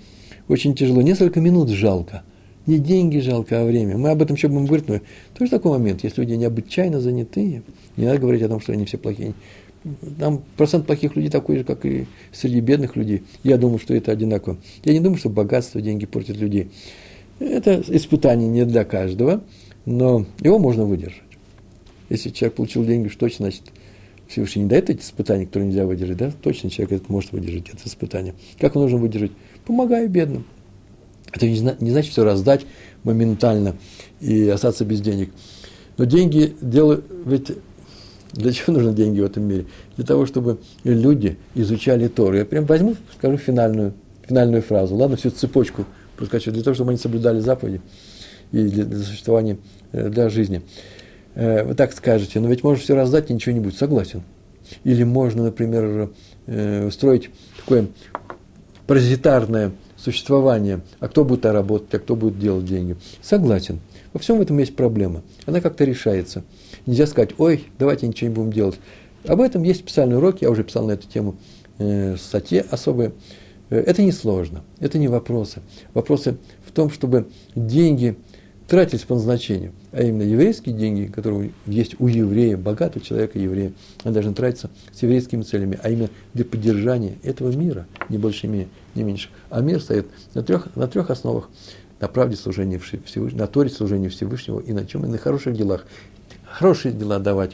[0.47, 1.01] очень тяжело.
[1.01, 2.23] Несколько минут жалко.
[2.67, 3.97] Не деньги жалко, а время.
[3.97, 4.99] Мы об этом еще будем говорить, но
[5.37, 6.03] тоже такой момент.
[6.03, 7.61] Если люди необычайно занятые,
[7.95, 9.33] не надо говорить о том, что они все плохие.
[10.17, 13.23] Там процент плохих людей такой же, как и среди бедных людей.
[13.43, 14.57] Я думаю, что это одинаково.
[14.83, 16.71] Я не думаю, что богатство, деньги портят людей.
[17.39, 19.43] Это испытание не для каждого,
[19.85, 21.21] но его можно выдержать.
[22.09, 23.63] Если человек получил деньги, что точно, значит,
[24.27, 26.31] Всевышний не дает эти испытания, которые нельзя выдержать, да?
[26.41, 28.33] Точно человек это может выдержать, это испытание.
[28.59, 29.31] Как он должен выдержать?
[29.65, 30.45] Помогая бедным.
[31.31, 32.65] Это не, не значит все раздать
[33.03, 33.75] моментально
[34.19, 35.31] и остаться без денег.
[35.97, 37.51] Но деньги делают, ведь
[38.35, 39.65] для чего нужны деньги в этом мире?
[39.95, 42.37] Для того, чтобы люди изучали Тору.
[42.37, 43.93] Я прям возьму, скажу финальную,
[44.27, 44.95] финальную фразу.
[44.95, 45.85] Ладно, всю цепочку
[46.17, 46.51] проскочу.
[46.51, 47.81] Для того, чтобы они соблюдали заповеди
[48.51, 49.57] и для, для существования,
[49.91, 50.61] э, для жизни.
[51.35, 53.77] Э, вы так скажете, но ведь можно все раздать, и ничего не будет.
[53.77, 54.23] Согласен.
[54.83, 56.09] Или можно, например,
[56.47, 57.87] э, устроить такое
[58.85, 60.81] паразитарное существование.
[60.99, 62.97] А кто будет работать, а кто будет делать деньги?
[63.21, 63.79] Согласен.
[64.13, 65.21] Во всем этом есть проблема.
[65.45, 66.43] Она как-то решается.
[66.85, 68.79] Нельзя сказать, ой, давайте ничего не будем делать.
[69.27, 71.35] Об этом есть специальный урок, я уже писал на эту тему
[71.79, 73.13] э, статьи особые.
[73.69, 75.61] Э, это не сложно, это не вопросы.
[75.93, 78.15] Вопросы в том, чтобы деньги
[78.67, 84.13] тратились по назначению, а именно еврейские деньги, которые есть у еврея, богатого человека еврея, они
[84.13, 89.29] должны тратиться с еврейскими целями, а именно для поддержания этого мира, не больше, не меньше.
[89.49, 91.49] А мир стоит на трех, на трех основах.
[92.01, 95.05] На правде служения Всевышнего, на торе служения Всевышнего и на чем?
[95.05, 95.87] И на хороших делах.
[96.57, 97.51] Хорошие дела давать,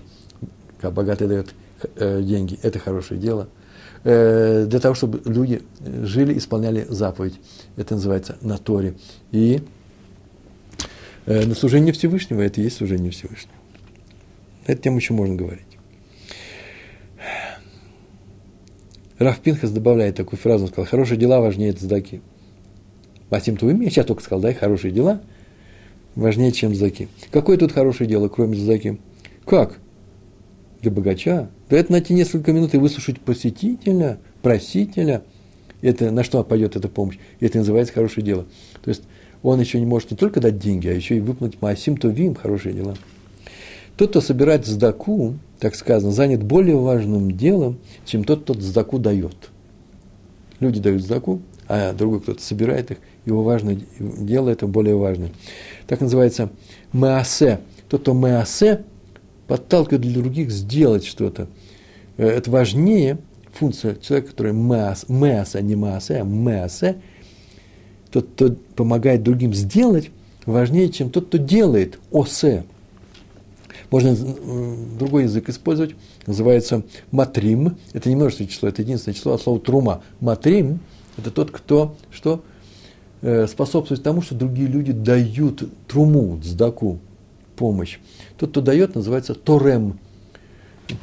[0.79, 1.53] как богатый дает
[1.95, 3.49] э, деньги, это хорошее дело.
[4.03, 5.61] Э, для того, чтобы люди
[6.03, 7.39] жили, исполняли заповедь.
[7.77, 8.95] Это называется на торе.
[9.31, 9.61] И
[11.25, 13.55] Э, на служение Всевышнего, это и есть служение Всевышнего.
[14.67, 15.65] На эту тему еще можно говорить.
[19.19, 22.21] Раф Пинхас добавляет такую фразу, он сказал, хорошие дела важнее цдаки.
[23.29, 25.21] Масим Туим, я только сказал, да, хорошие дела
[26.15, 27.08] важнее, чем здаки.
[27.32, 29.00] Какое тут хорошее дело, кроме здаки?
[29.45, 29.80] Как?
[30.82, 31.50] Для богача?
[31.69, 35.24] Да это найти несколько минут и выслушать посетителя, просителя.
[35.82, 37.17] Это, на что пойдет эта помощь?
[37.39, 38.45] Это называется хорошее дело.
[38.84, 39.04] То есть,
[39.43, 42.74] он еще не может не только дать деньги, а еще и выполнить Маасим Тувим, хорошие
[42.74, 42.95] дела.
[43.97, 49.36] Тот, кто собирает сдаку, так сказано, занят более важным делом, чем тот, кто сдаку дает.
[50.60, 51.41] Люди дают сдаку,
[51.73, 55.31] а другой кто-то собирает их, его важное дело это более важное.
[55.88, 56.49] Так называется
[56.91, 57.62] маасе.
[57.88, 58.84] Тот, кто маасе,
[59.47, 61.47] подталкивает для других сделать что-то.
[62.17, 63.19] Э, это важнее
[63.53, 66.97] функция человека, который маас, маас, а не маасе, а маасе–
[68.12, 70.12] тот, кто помогает другим сделать,
[70.45, 72.65] важнее, чем тот, кто делает осе.
[73.89, 74.15] Можно
[74.99, 75.95] другой язык использовать,
[76.27, 77.77] называется матрим.
[77.93, 80.03] Это не множественное число, это единственное число от слова трума.
[80.19, 80.81] Матрим–
[81.21, 82.43] это тот, кто что,
[83.21, 86.99] э, способствует тому, что другие люди дают труму, сдаку,
[87.55, 87.99] помощь.
[88.38, 89.99] Тот, кто дает, называется торем.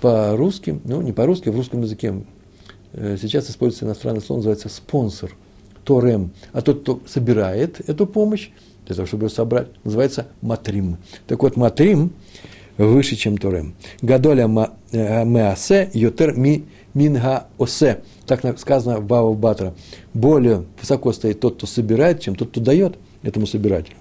[0.02, 2.22] По-русски, ну не по-русски, а в русском языке.
[2.92, 5.34] Э, сейчас используется иностранное слово, называется спонсор–
[5.88, 8.50] торем, а тот, кто собирает эту помощь,
[8.84, 10.98] для того, чтобы ее собрать, называется матрим.
[11.26, 12.12] Так вот, матрим
[12.76, 13.74] выше, чем торем.
[14.02, 14.44] Гадоля
[14.92, 16.64] э, меасе йотер ми
[16.98, 18.00] минга осе.
[18.26, 19.74] Так сказано в Бава Батра.
[20.12, 23.96] Более высоко стоит тот, кто собирает, чем тот, кто дает этому собирателю.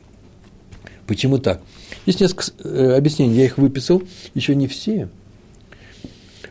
[1.05, 1.61] Почему так?
[2.05, 4.01] Есть несколько э, объяснений, я их выписал,
[4.33, 5.07] еще не все.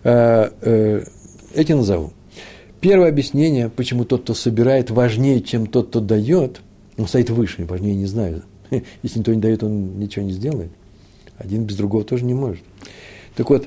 [0.02, 1.04] Э,
[1.54, 2.12] эти назову.
[2.80, 6.61] Первое объяснение, почему тот, кто собирает, важнее, чем тот, кто дает,
[6.96, 8.42] он стоит выше, важнее не знаю.
[9.02, 10.70] Если никто не дает, он ничего не сделает.
[11.37, 12.62] Один без другого тоже не может.
[13.35, 13.66] Так вот,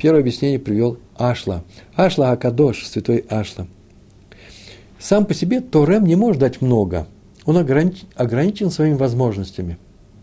[0.00, 1.62] первое объяснение привел Ашла.
[1.94, 3.66] Ашла Акадош, святой Ашла.
[4.98, 7.06] Сам по себе Торем не может дать много.
[7.44, 9.76] Он ограничен, ограничен своими возможностями.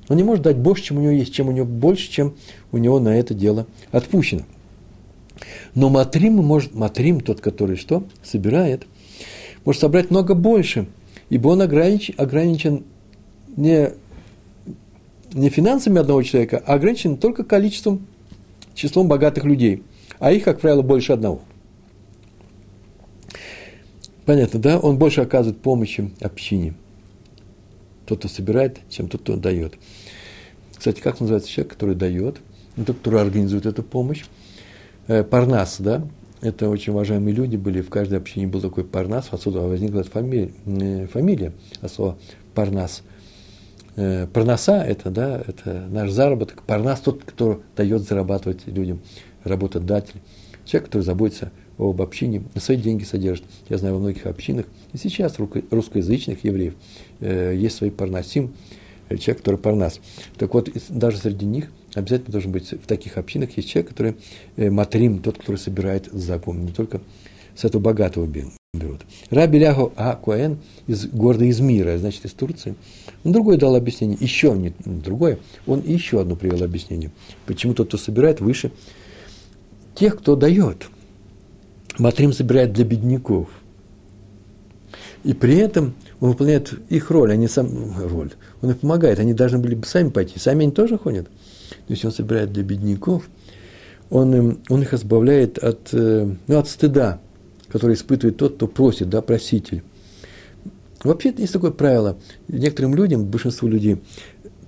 [0.10, 2.36] Он не может дать больше, чем у него есть, чем у него больше, чем
[2.72, 4.44] у него на это дело отпущено.
[5.76, 8.04] Но матрим может, матрим, тот, который что?
[8.24, 8.88] Собирает,
[9.64, 10.88] может собрать много больше,
[11.30, 12.84] ибо он ограничен, ограничен
[13.56, 13.92] не,
[15.34, 18.08] не финансами одного человека, а ограничен только количеством,
[18.78, 19.84] числом богатых людей.
[20.20, 21.42] А их, как правило, больше одного.
[24.26, 24.80] Понятно, да?
[24.80, 26.74] Он больше оказывает помощи общине.
[28.06, 29.76] Тот, кто собирает, чем тот, кто дает.
[30.76, 32.38] Кстати, как называется человек, который дает?
[32.76, 34.26] Ну, тот, который организует эту помощь.
[35.08, 36.08] Э, Парнас, да,
[36.42, 41.08] это очень уважаемые люди были, в каждой общине был такой Парнас, отсюда возникла фамилия, э,
[41.08, 42.18] фамилия от слова
[42.54, 43.02] Парнас.
[43.98, 46.64] Э, парноса– это, да, это наш заработок.
[46.64, 49.02] Парнас– тот, кто дает зарабатывать людям,
[49.44, 50.22] работодатель.
[50.66, 53.46] Человек, который заботится об общине, свои деньги содержит.
[53.70, 56.74] Я знаю во многих общинах, и сейчас русскоязычных евреев
[57.20, 58.54] э, есть свои парнасим,
[59.10, 60.00] э, человек, который парнас.
[60.38, 64.16] Так вот, даже среди них обязательно должен быть в таких общинах есть человек, который
[64.56, 67.02] э, матрим, тот, который собирает закон, не только
[67.56, 68.26] с этого богатого
[68.78, 69.02] берут.
[69.30, 70.16] Раби Ляху А.
[70.16, 72.76] Куэн из города Измира, значит, из Турции,
[73.24, 77.12] он другое дал объяснение, еще не другое, он еще одно привел объяснение.
[77.46, 78.72] Почему тот, кто собирает, выше
[79.96, 80.88] тех, кто дает–
[82.00, 83.50] Матрим собирает для бедняков.
[85.24, 88.32] И при этом он выполняет их роль, не сам роль.
[88.62, 89.20] Он их помогает.
[89.20, 90.40] Они должны были бы сами пойти.
[90.40, 91.26] Сами они тоже ходят.
[91.26, 93.28] То есть он собирает для бедняков,
[94.10, 97.20] он, им, он их избавляет от, э, ну, от стыда,
[97.70, 99.84] который испытывает тот, кто просит, да, проситель.
[101.04, 102.18] Вообще есть такое правило.
[102.48, 103.98] Некоторым людям, большинству людей,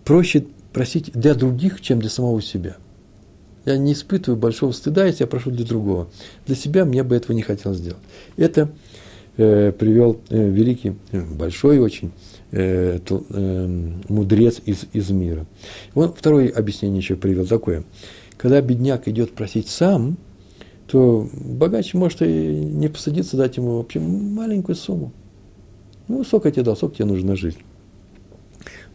[0.05, 2.77] проще просить для других, чем для самого себя–
[3.65, 6.07] я не испытываю большого стыда, если я прошу для другого.
[6.47, 8.01] Для себя мне бы этого не хотелось сделать.
[8.37, 8.71] Это
[9.37, 12.11] э, привел э, великий, э, большой очень
[12.51, 15.45] э, то, э, мудрец из, из мира.
[15.93, 17.83] Он второе объяснение еще привел такое.
[18.37, 20.17] Когда бедняк идет просить сам,
[20.89, 25.11] то богач может и не посадиться, дать ему вообще маленькую сумму.
[26.07, 27.57] Ну, сколько я тебе дал, сколько тебе нужно жить.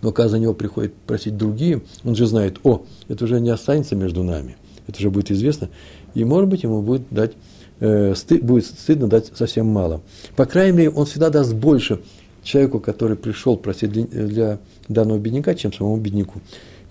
[0.03, 3.95] Но когда за него приходят просить другие, он же знает, о, это уже не останется
[3.95, 4.57] между нами,
[4.89, 5.71] это уже будет известно,
[6.15, 7.33] и, может быть, ему будет, дать,
[7.79, 10.03] э, сты, будет стыдно дать совсем мало.
[10.35, 12.01] По крайней мере, он всегда даст больше
[12.43, 16.41] человеку, который пришел просить для, для данного бедняка, чем самому бедняку.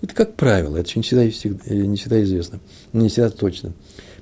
[0.00, 2.58] Это как правило, это не всегда, э, не всегда известно,
[2.94, 3.74] не всегда точно.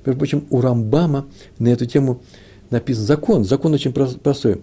[0.04, 1.26] Между прочим, у Рамбама
[1.58, 2.22] на эту тему
[2.70, 3.44] написан закон.
[3.44, 4.62] Закон очень простой.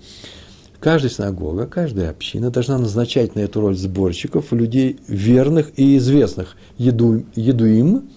[0.80, 7.26] Каждая синагога, каждая община должна назначать на эту роль сборщиков, людей верных и известных, еду,
[7.36, 8.10] едуим,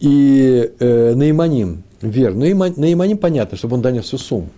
[0.00, 2.34] и э, наиманим, вер.
[2.34, 4.48] Наиманим, наиманим понятно, чтобы он донес всю сумму.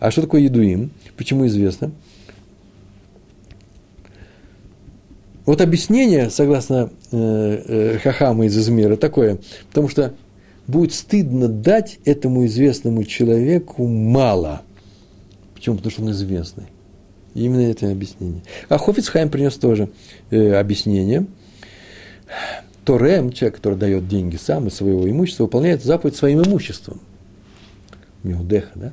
[0.00, 0.90] А что такое едуим?
[1.16, 1.92] Почему известно?
[5.44, 10.14] Вот объяснение, согласно э, э, Хахама из Измира, такое, потому что
[10.68, 14.62] будет стыдно дать этому известному человеку мало.
[15.54, 15.76] Почему?
[15.76, 16.64] Потому что он известный.
[17.34, 18.42] И именно это объяснение.
[18.68, 19.88] А Хофицхайм принес тоже
[20.30, 21.26] э, объяснение.
[22.84, 27.00] Торем, человек, который дает деньги сам из своего имущества, выполняет заповедь своим имуществом.
[28.22, 28.92] Меудеха, да?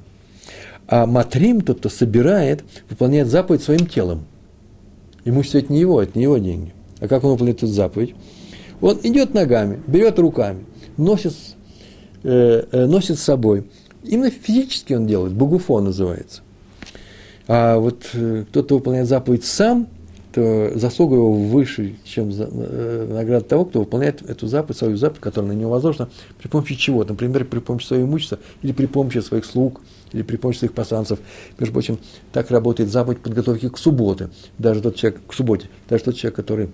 [0.87, 4.25] А Матрим, тот, кто собирает, выполняет заповедь своим телом.
[5.25, 6.73] Имущество это не его, это не его деньги.
[6.99, 8.15] А как он выполняет эту заповедь?
[8.81, 10.65] Он идет ногами, берет руками,
[10.97, 11.33] носит
[12.23, 13.65] э, э, носит с собой.
[14.03, 16.41] Именно физически он делает, бугуфон называется.
[17.47, 19.87] А вот э, кто-то выполняет заповедь сам,
[20.31, 25.21] то заслуга его выше, чем за, э, награда того, кто выполняет эту заповедь, свою заповедь,
[25.21, 27.03] которая на него возложена, при помощи чего?
[27.03, 31.19] Например, при помощи своего имущества, или при помощи своих слуг, или при помощи своих посланцев.
[31.57, 31.99] Между прочим,
[32.31, 34.29] так работает заповедь подготовки к субботе.
[34.57, 36.69] Даже тот человек, к субботе, даже тот человек, который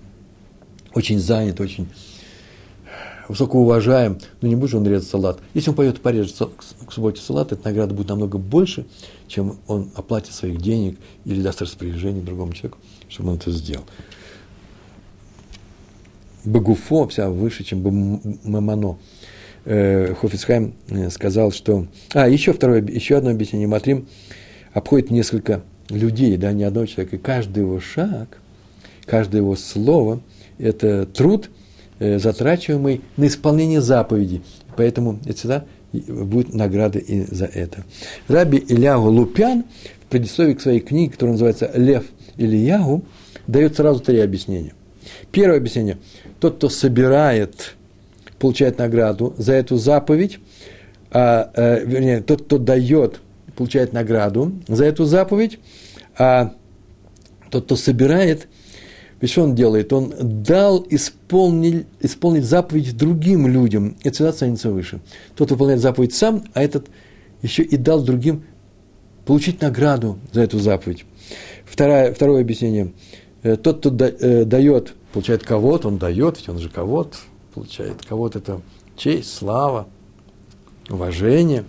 [0.94, 1.88] очень занят, очень
[3.28, 5.40] высокоуважаем, но не будет же он резать салат.
[5.54, 6.36] Если он пойдет порежет
[6.86, 8.86] к субботе салат, эта награда будет намного больше,
[9.26, 13.84] чем он оплатит своих денег или даст распоряжение другому человеку, чтобы он это сделал.
[16.44, 17.82] Багуфо вся выше, чем
[18.44, 18.98] Мамано.
[19.66, 21.86] Э, Хофицхайм э, сказал, что...
[22.14, 23.68] А, еще, второе, еще одно объяснение.
[23.68, 24.08] Матрим
[24.72, 27.16] обходит несколько людей, да, не одного человека.
[27.16, 28.38] И каждый его шаг,
[29.04, 30.20] каждое его слово–
[30.58, 31.50] это труд–
[31.98, 34.42] Э, затрачиваемый на исполнение заповеди.
[34.76, 37.84] Поэтому это всегда будет награда и за это.
[38.28, 39.64] Раби Ильягу Лупян
[40.04, 42.04] в предисловии к своей книге, которая называется «Лев
[42.36, 43.02] Ильягу»,
[43.46, 44.74] дает сразу три объяснения.
[45.32, 45.96] Первое объяснение.
[46.38, 47.76] Тот, кто собирает,
[48.38, 50.38] получает награду за эту заповедь,
[51.10, 53.20] а, а, вернее, тот, кто дает,
[53.56, 55.58] получает награду за эту заповедь,
[56.18, 56.52] а
[57.50, 58.48] тот, кто собирает,
[59.20, 59.92] ведь что он делает?
[59.92, 63.96] Он дал исполнить, исполнить заповедь другим людям.
[64.02, 65.00] Это всегда ценится выше.
[65.34, 66.88] Тот выполняет заповедь сам, а этот
[67.40, 68.44] еще и дал другим
[69.24, 71.06] получить награду за эту заповедь.
[71.64, 72.92] Второе, второе объяснение.
[73.42, 77.16] Э, тот, кто э, дает, получает кого-то, он дает, ведь он же кого-то
[77.56, 78.04] получает.
[78.04, 78.60] Кого-то это
[78.96, 79.88] честь, слава,
[80.90, 81.64] уважение.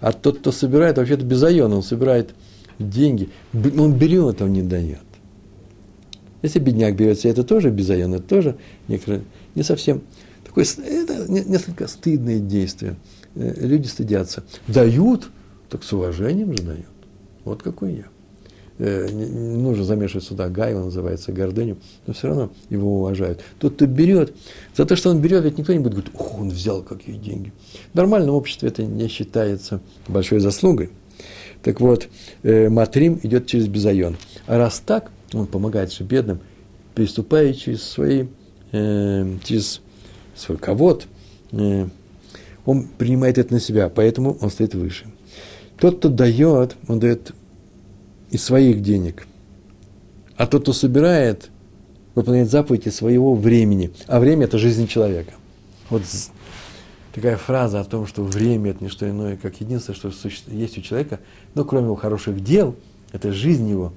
[0.00, 2.34] А тот, кто собирает, вообще-то безайон, он собирает
[2.78, 3.30] деньги.
[3.52, 5.00] Он берет, он не дает.
[6.42, 8.56] Если бедняк берет себе, это тоже безайон, это тоже
[8.86, 9.24] некоторые,
[9.54, 10.02] не совсем
[10.44, 12.96] такое, это несколько стыдное действие.
[13.34, 14.44] Э, люди стыдятся.
[14.68, 15.30] Дают,
[15.68, 16.86] так с уважением же дают.
[17.44, 18.04] Вот какой я.
[18.78, 23.40] Э, не, нужно замешивать сюда Гайва, называется, гордыню, но все равно его уважают.
[23.58, 24.34] Тот, кто берет,
[24.76, 27.52] за то, что он берет, ведь никто не будет говорить, ох, он взял какие деньги.
[27.92, 30.90] В нормальном обществе это не считается большой заслугой.
[31.62, 32.08] Так вот,
[32.42, 34.16] э, Матрим идет через Безайон.
[34.46, 36.40] А раз так, он помогает же бедным,
[36.94, 38.26] приступая через свои,
[38.72, 39.80] э, через
[40.36, 41.06] свой ковод,
[41.52, 41.86] э,
[42.66, 45.06] он принимает это на себя, поэтому он стоит выше.
[45.78, 47.32] Тот, кто дает, он дает
[48.34, 49.28] из своих денег.
[50.36, 51.50] А тот, кто собирает,
[52.16, 53.92] выполняет заповеди своего времени.
[54.08, 55.34] А время– это жизнь человека.
[55.88, 56.02] Вот
[57.14, 60.10] такая фраза о том, что время– это не что иное, как единственное, что
[60.48, 61.20] есть у человека,
[61.54, 62.74] ну, кроме его хороших дел,
[63.12, 63.92] это жизнь его.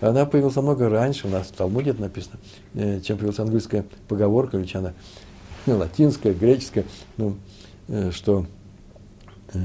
[0.00, 2.38] Она появилась намного раньше, у нас в Талмуде это написано,
[2.74, 4.94] э, чем появилась английская поговорка, или она
[5.64, 6.84] ну, латинская, греческая,
[7.16, 7.36] ну,
[7.86, 8.46] э, что
[9.52, 9.58] э,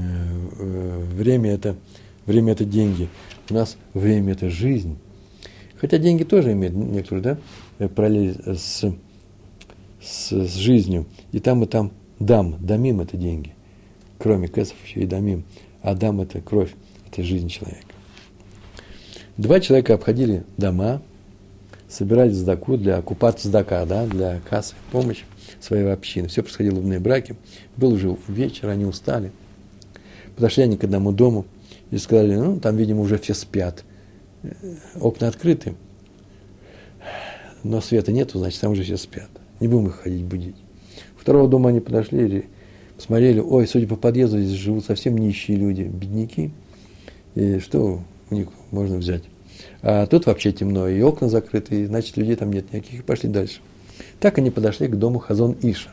[1.16, 1.74] время это,
[2.24, 3.08] время это деньги.
[3.52, 4.96] У нас время это жизнь.
[5.76, 7.38] Хотя деньги тоже имеют некоторые,
[7.78, 8.82] да, параллель с,
[10.00, 11.04] с, с жизнью.
[11.32, 13.54] И там, и там дам, дамим– это деньги.
[14.18, 15.44] Кроме кэсов еще и дамим.
[15.82, 16.72] А дам– это кровь,
[17.06, 17.84] это жизнь человека.
[19.36, 21.02] Два человека обходили дома,
[21.90, 25.24] собирали сдаку для оккупации сдака, да, для кассы, помощи
[25.60, 26.28] своей общины.
[26.28, 27.36] Все происходило в браке.
[27.76, 29.30] Был уже вечер, они устали.
[30.36, 31.44] Подошли они к одному дому
[31.92, 33.84] и сказали, ну, там, видимо, уже все спят.
[35.00, 35.74] Окна открыты,
[37.62, 39.30] но света нету, значит, там уже все спят.
[39.60, 40.56] Не будем их ходить будить
[41.22, 42.44] второго дома они подошли и
[42.96, 46.50] посмотрели, ой, судя по подъезду, здесь живут совсем нищие люди, бедняки,
[47.34, 49.22] и что у них можно взять?
[49.82, 53.28] А тут вообще темно, и окна закрыты, и, значит, людей там нет никаких, и пошли
[53.28, 53.60] дальше.
[54.18, 55.90] Так они подошли к дому Хазон Иша.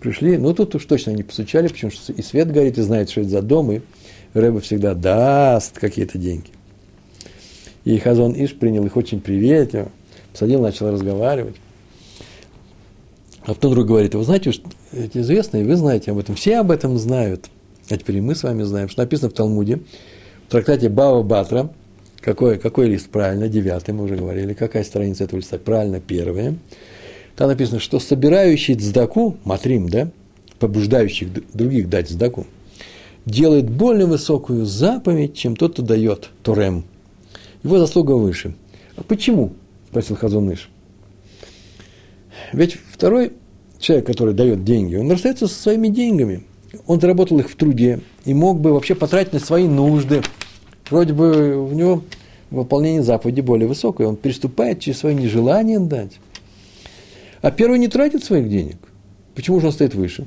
[0.00, 3.22] Пришли, ну тут уж точно они посучали, потому что и свет горит, и знает, что
[3.22, 3.80] это за дом, и
[4.34, 6.50] Рэба всегда даст какие-то деньги.
[7.84, 9.90] И Хазон Иш принял их очень приветливо,
[10.32, 11.56] посадил, начал разговаривать.
[13.42, 14.52] А потом друг говорит, вы знаете,
[14.92, 17.46] это известно, и вы знаете об этом, все об этом знают.
[17.88, 19.80] А теперь и мы с вами знаем, что написано в Талмуде,
[20.46, 21.70] в трактате Бава Батра,
[22.20, 26.54] какой, какой лист правильно, девятый, мы уже говорили, какая страница этого листа, правильно, первая.
[27.34, 30.10] Там написано, что собирающий цдаку, матрим, да,
[30.58, 32.46] побуждающих других дать цдаку,
[33.26, 36.84] делает более высокую заповедь, чем тот, кто дает Торем.
[37.62, 38.54] Его заслуга выше.
[38.96, 39.52] А почему?
[39.88, 40.70] спросил Хазуныш.
[42.52, 43.32] Ведь второй
[43.78, 46.44] человек, который дает деньги, он расстается со своими деньгами.
[46.86, 50.22] Он заработал их в труде и мог бы вообще потратить на свои нужды.
[50.88, 52.02] Вроде бы у него
[52.50, 54.06] выполнение заповеди более высокое.
[54.06, 56.18] Он приступает через свое нежелание дать.
[57.42, 58.76] А первый не тратит своих денег.
[59.34, 60.26] Почему же он стоит выше?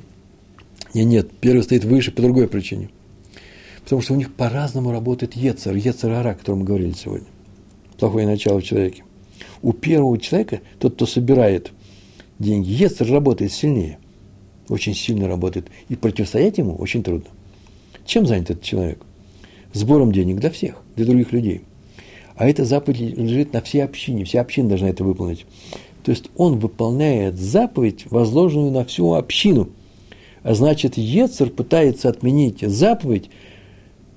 [0.94, 2.88] Нет, нет, первый стоит выше по другой причине.
[3.82, 7.26] Потому что у них по-разному работает Ецер, Ецер-Ара, о котором мы говорили сегодня.
[7.98, 9.04] Плохое начало в человеке.
[9.60, 11.72] У первого человека, тот, кто собирает–
[12.38, 12.70] деньги.
[12.70, 13.98] Ецер работает сильнее,
[14.68, 17.30] очень сильно работает, и противостоять ему очень трудно.
[18.04, 19.00] Чем занят этот человек?
[19.72, 21.62] Сбором денег для всех, для других людей.
[22.36, 25.46] А эта заповедь лежит на всей общине, вся община должна это выполнить.
[26.04, 29.70] То есть он выполняет заповедь, возложенную на всю общину.
[30.44, 33.30] А значит, Ецер пытается отменить заповедь,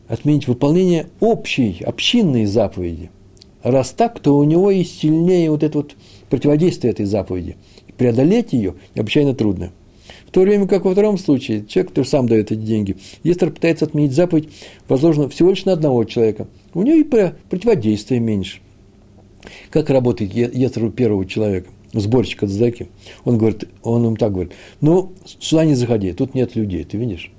[0.08, 3.10] отменить выполнение общей, общинной заповеди.
[3.64, 5.96] Раз так, то у него и сильнее вот это вот
[6.30, 7.58] противодействие этой заповеди–
[7.98, 9.72] преодолеть ее необычайно трудно.
[10.28, 13.86] В то время как во втором случае, человек, который сам дает эти деньги, Естер пытается
[13.86, 14.50] отменить заповедь,
[14.88, 16.48] возложенную всего лишь на одного человека.
[16.74, 18.60] У него и противодействия меньше.
[19.70, 22.88] Как работает Естер у первого человека, сборщика цдаки?
[23.24, 27.32] Он говорит, он им так говорит, ну, сюда не заходи, тут нет людей, ты видишь?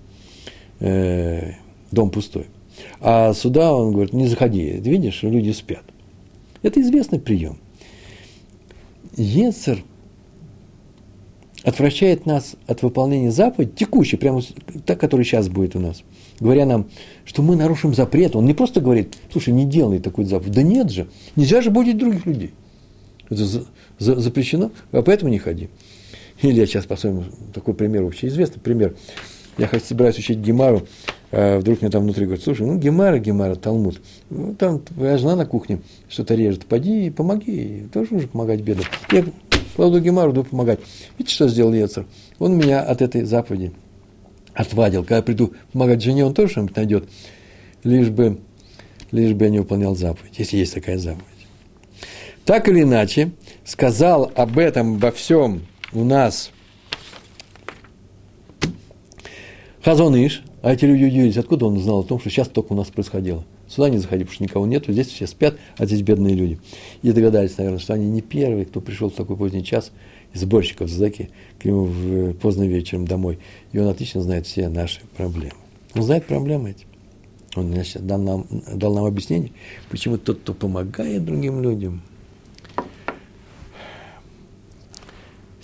[0.81, 1.53] Э,
[1.91, 2.47] дом пустой.
[3.01, 5.85] А сюда он говорит, не заходи, ты видишь, люди спят.
[6.63, 7.59] Это известный прием.
[9.17, 9.83] Ецер–
[11.69, 14.43] отвращает нас от выполнения заповеди, текущей, прямо
[14.85, 16.03] та, которая сейчас будет у нас,
[16.41, 16.87] говоря нам,
[17.25, 18.37] что мы нарушим запрет.
[18.37, 20.53] Он не просто говорит, слушай, не делай такую заповедь.
[20.53, 22.53] Да нет же, нельзя же будить других людей.
[23.31, 23.65] Это за,
[23.99, 25.69] за, запрещено, а поэтому не ходи.
[26.43, 28.95] Или я сейчас по-своему, такой пример вообще известный пример.
[29.57, 30.87] Я собираюсь учить Гемару,
[31.33, 34.01] а вдруг мне там внутри говорят, слушай, ну Гемара, Гемара, Талмуд,
[34.31, 38.87] ну, там твоя жена на кухне что-то режет, поди и помоги, тоже нужно помогать бедным.
[39.11, 39.25] Я
[39.75, 40.79] кладу Гемару, буду помогать.
[41.19, 42.07] Видите, что сделал Ецер?
[42.39, 43.73] Он меня от этой заповеди
[44.55, 45.03] отвадил.
[45.03, 47.09] Когда я приду помогать жене, он тоже что-нибудь найдет,
[47.85, 48.39] лишь бы,
[49.11, 51.25] лишь бы я не выполнял заповедь, если есть такая заповедь.
[52.49, 53.33] Так или иначе,
[53.63, 56.51] сказал об этом во всем у нас
[59.85, 62.75] Хазон Иш, А эти люди удивились, откуда он знал о том, что сейчас только у
[62.75, 63.45] нас происходило.
[63.69, 66.59] Сюда не заходи, потому что никого нет, здесь все спят, а здесь бедные люди.
[67.03, 69.93] И догадались, наверное, что они не первые, кто пришел в такой поздний час
[70.33, 71.29] из сборщиков Заки
[71.59, 73.41] к нему в, поздно вечером домой.
[73.73, 75.59] И он отлично знает все наши проблемы.
[75.95, 76.87] Он знает проблемы эти.
[77.57, 79.53] Он значит, дал, нам, дал нам объяснение,
[79.91, 82.01] почему тот, кто помогает другим людям,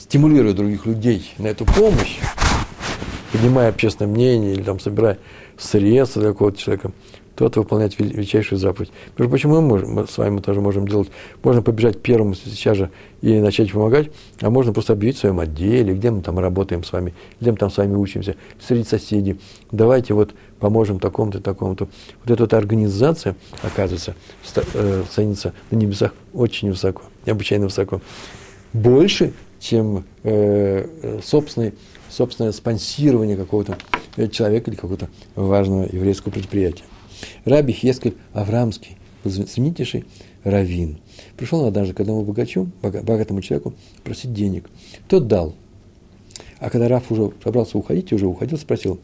[0.04, 2.18] стимулируя других людей на эту помощь,
[3.32, 5.18] поднимая общественное мнение или там собирая
[5.56, 6.92] средства для какого-то человека,
[7.36, 8.92] тот выполняет величайшую заповедь.
[9.16, 11.10] Между прочим, мы, можем, мы с вами тоже можем делать.
[11.42, 12.90] Можно побежать первым сейчас же
[13.22, 16.92] и начать помогать, а можно просто объявить в своем отделе, где мы там работаем с
[16.92, 19.40] вами, где мы там с вами учимся, среди соседей.
[19.72, 21.88] Давайте вот поможем такому-то, такому-то.
[22.22, 24.14] Вот эта вот организация, оказывается,
[24.74, 28.00] э, ценится на небесах очень высоко, необычайно высоко.
[28.74, 29.32] Больше,
[29.64, 31.72] чем э, собственный,
[32.10, 33.78] собственное спонсирование какого-то
[34.30, 36.84] человека или какого-то важного еврейского предприятия.
[37.46, 40.04] Раби Хескель Аврамский, знаменитейший
[40.42, 40.98] раввин.
[41.38, 43.72] Пришел однажды к одному богачу, богатому человеку,
[44.04, 44.68] просить денег.
[45.08, 45.54] Тот дал.
[46.58, 49.00] А когда Раф уже собрался уходить, уже уходил, спросил,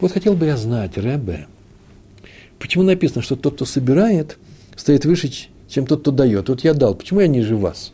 [0.00, 1.46] вот хотел бы я знать, Рэбе,
[2.58, 4.38] почему написано, что тот, кто собирает,
[4.76, 5.30] стоит выше,
[5.68, 6.48] чем тот, кто дает.
[6.48, 7.92] Вот я дал, почему я ниже вас?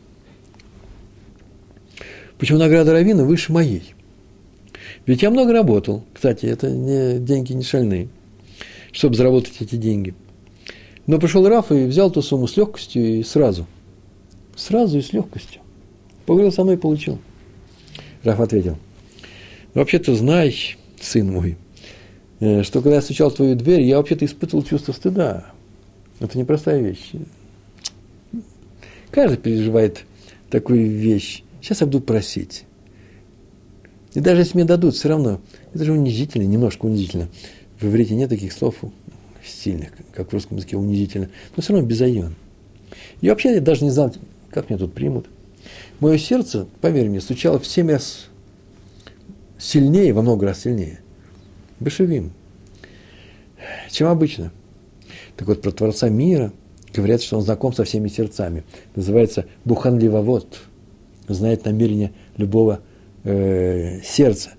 [2.38, 3.94] Почему награда Равина выше моей?
[5.06, 6.04] Ведь я много работал.
[6.12, 8.08] Кстати, это не, деньги не шальные
[8.96, 10.14] чтобы заработать эти деньги.
[11.06, 13.66] Но пришел Раф и взял ту сумму с легкостью и сразу.
[14.56, 15.60] Сразу и с легкостью.
[16.24, 17.18] Поговорил со мной и получил.
[18.24, 18.78] Раф ответил.
[19.74, 21.58] Вообще-то знай, сын мой,
[22.40, 25.52] э, что когда я стучал в твою дверь, я вообще-то испытывал чувство стыда.
[26.18, 27.12] Это непростая вещь.
[29.10, 30.04] Каждый переживает
[30.48, 31.42] такую вещь.
[31.66, 32.62] Сейчас я буду просить.
[34.14, 35.40] И даже если мне дадут, все равно,
[35.74, 37.28] это же унизительно, немножко унизительно
[37.80, 38.76] в иврите нет таких слов
[39.44, 42.36] сильных, как в русском языке унизительно, но все равно безайон.
[43.20, 44.14] И вообще я даже не знал,
[44.50, 45.26] как меня тут примут.
[45.98, 48.26] Мое сердце, поверь мне, стучало в семь раз
[49.58, 51.00] сильнее, во много раз сильнее.
[51.80, 52.30] Бешевим.
[53.90, 54.52] Чем обычно.
[55.36, 56.52] Так вот, про Творца мира
[56.94, 58.62] говорят, что он знаком со всеми сердцами.
[58.94, 60.60] Называется Бухан Ливавод.
[61.28, 62.80] Знает намерение любого
[63.24, 64.50] э, сердца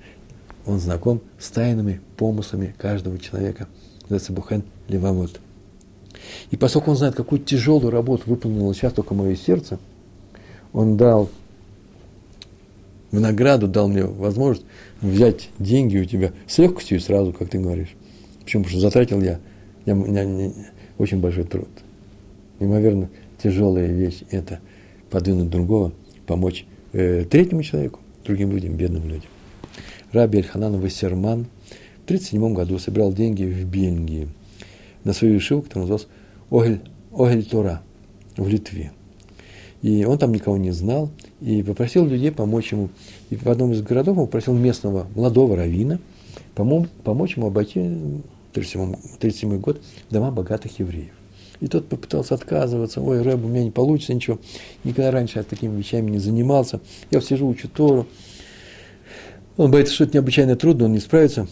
[0.68, 3.68] он знаком с тайными помыслами каждого человека.
[4.02, 5.40] Называется Бухен Левамот.
[6.52, 9.80] И поскольку он знает, какую тяжелую работу выполнило сейчас только мое сердце,
[10.74, 11.30] он дал
[13.12, 14.66] в награду, дал мне возможность
[15.02, 17.96] взять деньги у тебя с легкостью и сразу, как ты говоришь.
[18.44, 18.64] Почему?
[18.64, 19.40] Потому что затратил я,
[19.86, 20.52] я, я, я
[20.98, 21.70] очень большой труд.
[22.60, 23.10] Неимоверно
[23.42, 24.60] тяжелая вещь– это
[25.10, 25.94] подвинуть другого,
[26.28, 29.30] помочь э, третьему человеку, другим людям, бедным людям.
[30.12, 31.48] Раби Эльханан Вассерман
[32.02, 34.28] в 1937 году собирал деньги в Бельгии
[35.04, 36.08] на свою ешиву, которая называлась
[36.52, 37.82] Огель, Огель Тора
[38.36, 38.92] в Литве.
[39.82, 41.10] И он там никого не знал,
[41.42, 42.90] и попросил людей помочь ему.
[43.30, 46.00] И в одном из городов он попросил местного молодого равина
[46.56, 51.17] помочь ему обойти 1937 год дома богатых евреев.
[51.60, 53.02] И тот попытался отказываться.
[53.02, 54.40] Ой, Рэб, у меня не получится ничего.
[54.84, 56.80] Никогда раньше я такими вещами не занимался.
[57.10, 58.08] Я сижу, учу Тору.
[59.58, 61.48] Он боится, что это необычайно трудно, он не справится.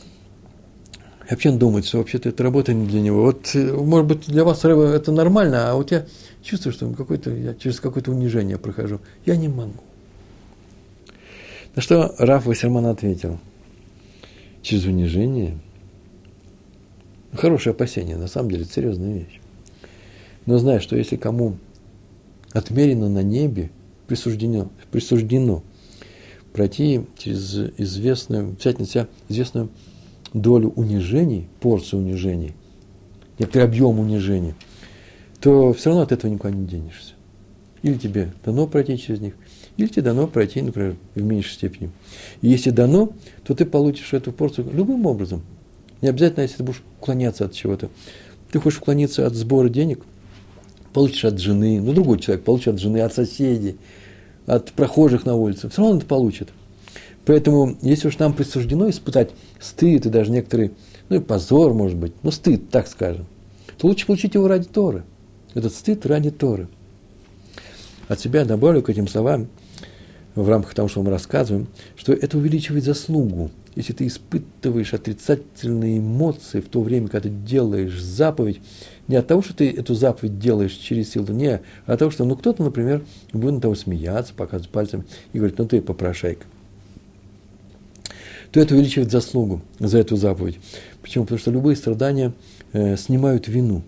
[1.27, 3.23] И вообще он думает, что вообще-то это работа не для него.
[3.23, 6.05] Вот, э, может быть, для вас это нормально, а вот я
[6.43, 9.01] чувствую, что какой-то, я через какое-то унижение прохожу.
[9.25, 9.73] Я не могу.
[11.75, 13.39] На что Раф Вассерман ответил.
[14.61, 15.57] Через унижение?
[17.33, 19.41] Хорошее опасение, на самом деле, это серьезная вещь.
[20.45, 21.57] Но знай, что если кому
[22.51, 23.71] отмерено на небе,
[24.07, 25.63] присуждено, присуждено–
[26.55, 29.69] пройти через известную, взять на себя известную
[30.33, 32.53] долю унижений, порцию унижений,
[33.37, 34.53] некоторый объем унижений,
[35.41, 37.13] то все равно от этого никуда не денешься.
[37.81, 39.33] Или тебе дано пройти через них,
[39.75, 41.91] или тебе дано пройти, например, в меньшей степени.
[42.41, 43.11] И если дано,
[43.43, 45.41] то ты получишь эту порцию любым образом.
[46.01, 47.89] Не обязательно, если ты будешь уклоняться от чего-то.
[48.49, 50.05] Ты хочешь уклониться от сбора денег,
[50.95, 53.77] получишь от жены, ну, другой человек получит от жены, от соседей–
[54.45, 56.49] от прохожих на улице, все равно он это получит.
[57.25, 60.71] Поэтому, если уж нам присуждено испытать стыд и даже некоторый,
[61.09, 63.25] ну и позор, может быть, ну стыд, так скажем,
[63.77, 65.03] то лучше получить его ради Торы.
[65.53, 66.67] Этот стыд ради Торы.
[68.07, 69.47] От себя добавлю к этим словам,
[70.35, 73.49] в рамках того, что мы рассказываем, что это увеличивает заслугу.
[73.75, 78.61] Если ты испытываешь отрицательные эмоции в то время, когда ты делаешь заповедь,
[79.07, 82.23] не от того, что ты эту заповедь делаешь через силу, не, а от того, что
[82.23, 83.03] ну, кто-то, например,
[83.33, 85.03] будет на того смеяться, показывать пальцем
[85.33, 86.45] и говорит, ну ты попрошайка.
[88.51, 90.57] то это увеличивает заслугу за эту заповедь.
[91.01, 91.25] Почему?
[91.25, 92.31] Потому что любые страдания
[92.71, 93.83] э, снимают вину.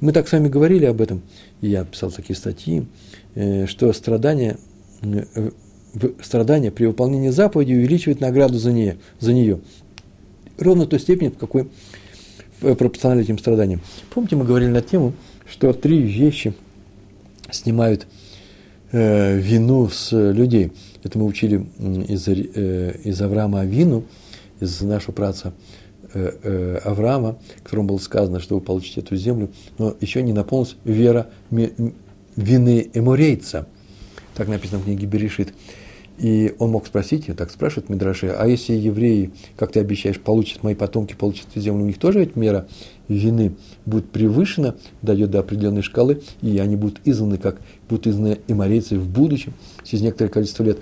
[0.00, 1.22] Мы так с вами говорили об этом,
[1.62, 2.86] и я писал такие статьи,
[3.34, 4.58] э, что страдания,
[5.02, 5.50] э,
[6.22, 9.60] страдания при выполнении заповеди увеличивает награду за нее, за нее.
[10.58, 11.68] Ровно той степени, в какой
[12.60, 13.80] э, пропорционально этим страданиям.
[14.12, 15.14] Помните, мы говорили на тему,
[15.48, 16.54] что три вещи
[17.50, 18.06] снимают
[18.92, 20.72] э, вину с людей.
[21.02, 21.66] Это мы учили
[22.08, 24.04] из, э, из Авраама Авину,
[24.60, 25.52] из нашего праца
[26.12, 30.76] э, э, Авраама, которому было сказано, что вы получите эту землю, но еще не наполнилась
[30.84, 31.72] вера ми,
[32.36, 33.66] вины эмурейца.
[34.34, 35.52] Так написано в книге Берешит.
[36.20, 40.62] И он мог спросить, и так спрашивает Мидраши, а если евреи, как ты обещаешь, получат,
[40.62, 42.68] мои потомки получат землю, у них тоже ведь мера
[43.08, 43.54] вины
[43.86, 49.08] будет превышена, дойдет до определенной шкалы, и они будут изгнаны, как будут изгнаны иморейцы в
[49.08, 50.80] будущем, через некоторое количество лет.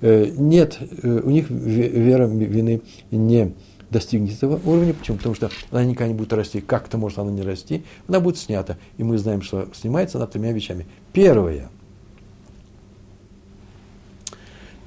[0.00, 2.80] Э, нет, э, у них вера вины
[3.10, 3.52] не
[3.90, 4.94] достигнет этого уровня.
[4.94, 5.18] Почему?
[5.18, 6.62] Потому что она никогда не будет расти.
[6.62, 7.82] Как это может она не расти?
[8.06, 8.78] Она будет снята.
[8.96, 10.86] И мы знаем, что снимается она тремя вещами.
[11.12, 11.68] Первое–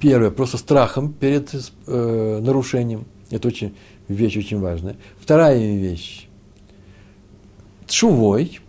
[0.01, 1.53] Первое, просто страхом перед
[1.85, 3.05] э, нарушением.
[3.29, 3.75] Это очень,
[4.07, 4.95] вещь очень важная.
[5.19, 6.27] Вторая вещь.
[7.87, 8.59] Шувой.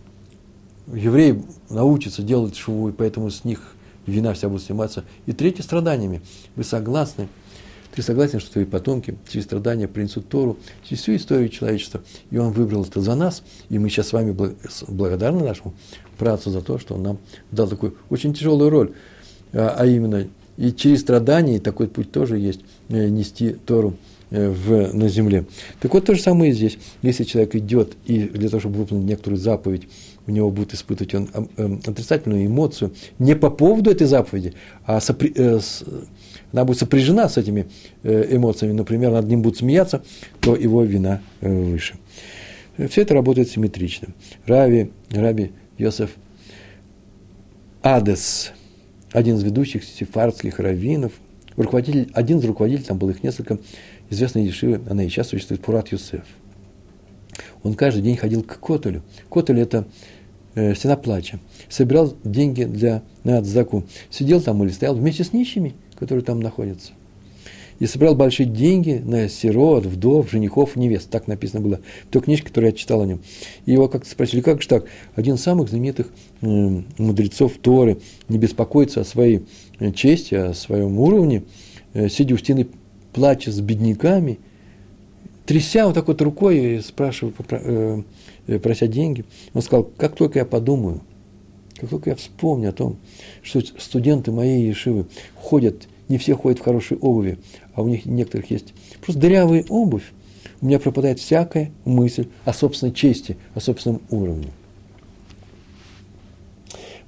[0.92, 3.74] Евреи научатся делать шувой, поэтому с них
[4.06, 5.04] вина вся будет сниматься.
[5.24, 6.20] И третье, страданиями.
[6.54, 7.28] Вы согласны?
[7.94, 12.02] Ты согласен, что твои потомки через страдания принесут Тору, через всю историю человечества.
[12.30, 13.42] И он выбрал это за нас.
[13.70, 14.36] И мы сейчас с вами
[14.86, 15.72] благодарны нашему
[16.18, 17.18] працу за то, что он нам
[17.50, 18.92] дал такую очень тяжелую роль.
[19.54, 20.28] А, а именно
[20.62, 23.94] и через страдания, и такой путь тоже есть, э, нести Тору
[24.30, 25.44] э, в, на земле.
[25.80, 26.78] Так вот, то же самое и здесь.
[27.02, 29.88] Если человек идет, и для того, чтобы выполнить некоторую заповедь,
[30.28, 31.28] у него будет испытывать он
[31.84, 34.54] отрицательную эмоцию не по поводу этой заповеди,
[34.84, 35.82] а сопри, э, с,
[36.52, 37.66] она будет сопряжена с этими
[38.04, 40.04] э, эмоциями, например, над ним будет смеяться,
[40.40, 41.94] то его вина выше.
[42.88, 44.14] Все это работает симметрично.
[44.46, 46.10] Рави, Раби Йосеф
[47.82, 48.52] Адес–
[49.12, 51.12] один из ведущих сефардских раввинов,
[51.56, 53.58] руководитель, один из руководителей, там было их несколько,
[54.10, 56.24] известной ешивы, она и сейчас существует, Пурат Юсеф.
[57.62, 59.02] Он каждый день ходил к Котелю.
[59.30, 59.86] Котель– это
[60.54, 61.38] э, стена плача.
[61.68, 63.84] Собирал деньги для, на Адзаку.
[64.10, 66.92] Сидел там или стоял вместе с нищими, которые там находятся
[67.82, 71.10] и собирал большие деньги на сирот, вдов, женихов, невест.
[71.10, 73.20] Так написано было в той книжке, которую я читал о нем.
[73.66, 74.84] И его как-то спросили, как же так?
[75.16, 76.06] Один из самых знаменитых
[76.42, 76.46] э,
[76.98, 79.46] мудрецов Торы не беспокоится о своей
[79.80, 81.42] э, чести, о своем уровне,
[81.92, 82.68] э, сидя у стены,
[83.12, 84.38] плача с бедняками,
[85.44, 88.02] тряся вот так вот рукой, спрашивая, э,
[88.46, 89.24] э, прося деньги,
[89.54, 91.00] он сказал, как только я подумаю,
[91.80, 92.98] как только я вспомню о том,
[93.42, 97.38] что студенты моей Ешивы ходят не все ходят в хорошей обуви,
[97.74, 100.12] а у них некоторых есть просто дырявая обувь,
[100.60, 104.48] у меня пропадает всякая мысль о собственной чести, о собственном уровне.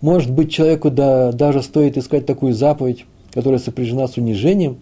[0.00, 4.78] Может быть, человеку да, даже стоит искать такую заповедь, которая сопряжена с унижением,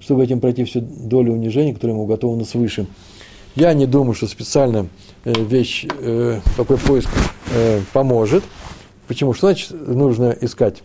[0.00, 2.86] чтобы этим пройти всю долю унижения, которая ему уготована свыше.
[3.54, 4.88] Я не думаю, что специально
[5.24, 7.10] э, вещь, э, такой поиск
[7.54, 8.44] э, поможет.
[9.08, 9.34] Почему?
[9.34, 10.82] Что значит нужно искать?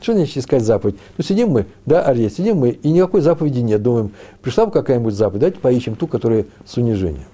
[0.00, 0.96] Что значит искать заповедь?
[1.16, 3.82] Ну, сидим мы, да, Арье, сидим мы, и никакой заповеди нет.
[3.82, 7.24] Думаем, пришла бы какая-нибудь заповедь, давайте поищем ту, которая с унижением.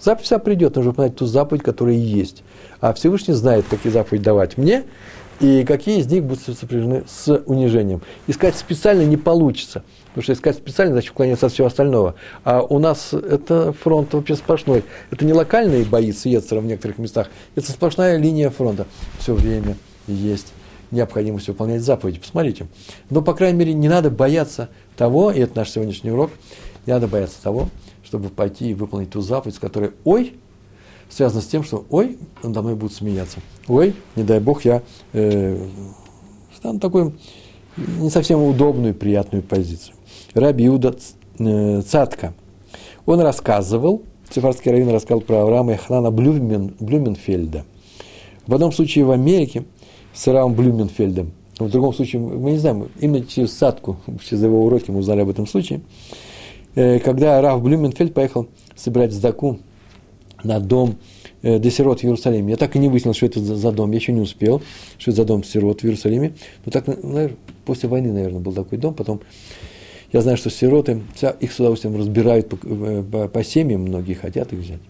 [0.00, 2.42] Заповедь вся придет, нужно понять ту заповедь, которая есть.
[2.80, 4.84] А Всевышний знает, какие заповеди давать мне,
[5.40, 8.02] и какие из них будут сопряжены с унижением.
[8.26, 12.14] Искать специально не получится, потому что искать специально значит уклоняться от всего остального.
[12.44, 14.84] А у нас это фронт вообще сплошной.
[15.10, 18.86] Это не локальные бои с Ецером в некоторых местах, это сплошная линия фронта.
[19.18, 19.76] Все время
[20.06, 20.52] есть
[20.90, 22.20] необходимость выполнять заповеди.
[22.20, 22.66] Посмотрите.
[23.10, 26.30] Но, по крайней мере, не надо бояться того, и это наш сегодняшний урок,
[26.86, 27.68] не надо бояться того,
[28.04, 30.34] чтобы пойти и выполнить ту заповедь, с которой «ой»
[31.08, 33.38] связано с тем, что «ой» надо мной будут смеяться.
[33.68, 34.82] «Ой», не дай Бог, я
[35.12, 35.66] э,
[36.56, 37.12] стану такой
[37.76, 39.94] не совсем удобную, приятную позицию.
[40.34, 40.96] Раби Иуда
[41.38, 42.34] э, Цатка,
[43.06, 47.64] он рассказывал, Цифарский раввин рассказал про Авраама и Ханана Блюмен, Блюменфельда.
[48.46, 49.64] В одном случае в Америке
[50.12, 51.32] с Равом Блюменфельдом.
[51.58, 55.28] В другом случае, мы не знаем, именно через Садку, через его уроки мы узнали об
[55.28, 55.82] этом случае,
[56.74, 59.58] э, когда Рав Блюменфельд поехал собирать сдаку
[60.42, 60.96] на дом
[61.42, 62.52] э, сирот в Иерусалиме.
[62.52, 64.62] Я так и не выяснил, что это за дом, я еще не успел,
[64.98, 66.34] что это за дом сирот в Иерусалиме.
[66.64, 68.94] Но так, наверное, после войны, наверное, был такой дом.
[68.94, 69.20] Потом
[70.12, 71.02] я знаю, что сироты,
[71.40, 74.80] их с удовольствием разбирают по, э, по, по семьям, многие хотят их взять.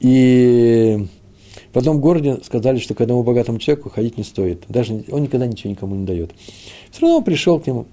[0.00, 1.06] И
[1.72, 4.64] в одном городе сказали, что к одному богатому человеку ходить не стоит.
[4.68, 6.32] Даже он никогда ничего никому не дает.
[6.90, 7.86] Все равно он пришел к нему.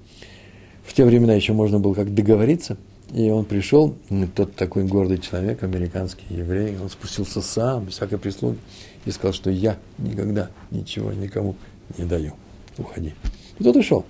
[0.86, 2.78] В те времена еще можно было как договориться.
[3.14, 3.94] И он пришел,
[4.36, 8.58] тот такой гордый человек, американский еврей, он спустился сам, без всякой прислуги,
[9.06, 11.56] и сказал, что я никогда ничего никому
[11.98, 12.34] не даю.
[12.78, 13.14] Уходи.
[13.60, 14.06] И тот ушел.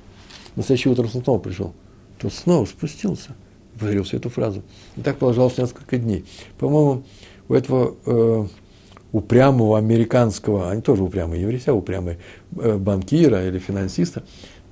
[0.56, 1.74] На следующее утро снова пришел.
[2.18, 3.36] Тот снова спустился
[3.74, 4.64] повторил всю эту фразу.
[4.96, 6.26] И так продолжалось несколько дней.
[6.58, 7.04] По-моему,
[7.50, 8.48] у этого э,
[9.14, 12.18] упрямого американского, они тоже упрямые евреи, а упрямые
[12.58, 14.24] э, банкира или финансиста,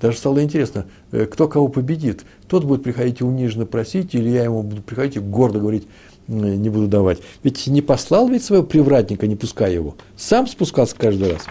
[0.02, 2.26] даже стало интересно, э, кто кого победит.
[2.48, 5.88] Тот будет приходить и униженно просить, или я ему буду приходить и гордо говорить,
[6.28, 7.20] не буду давать.
[7.44, 9.96] Ведь не послал ведь своего привратника, не пускай его.
[10.18, 11.44] Сам спускался каждый раз.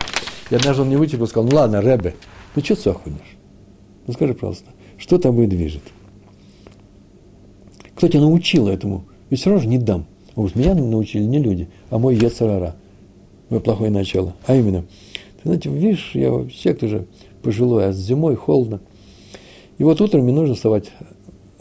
[0.50, 2.14] И однажды он не вытерпел, сказал, ну ладно, Ребе,
[2.56, 3.36] ну что ты охотишь?
[4.06, 5.82] Ну скажи, пожалуйста, что тобой движет?
[7.94, 9.04] Кто тебя научил этому?
[9.28, 10.06] Ведь все равно же не дам.
[10.34, 12.74] Он говорит, меня научили не люди, а мой Ецарара.
[13.58, 14.34] Плохое начало.
[14.46, 17.06] А именно, ты знаете, видишь, я человек уже
[17.42, 18.80] пожилой, а зимой холодно.
[19.78, 20.92] И вот утром мне нужно вставать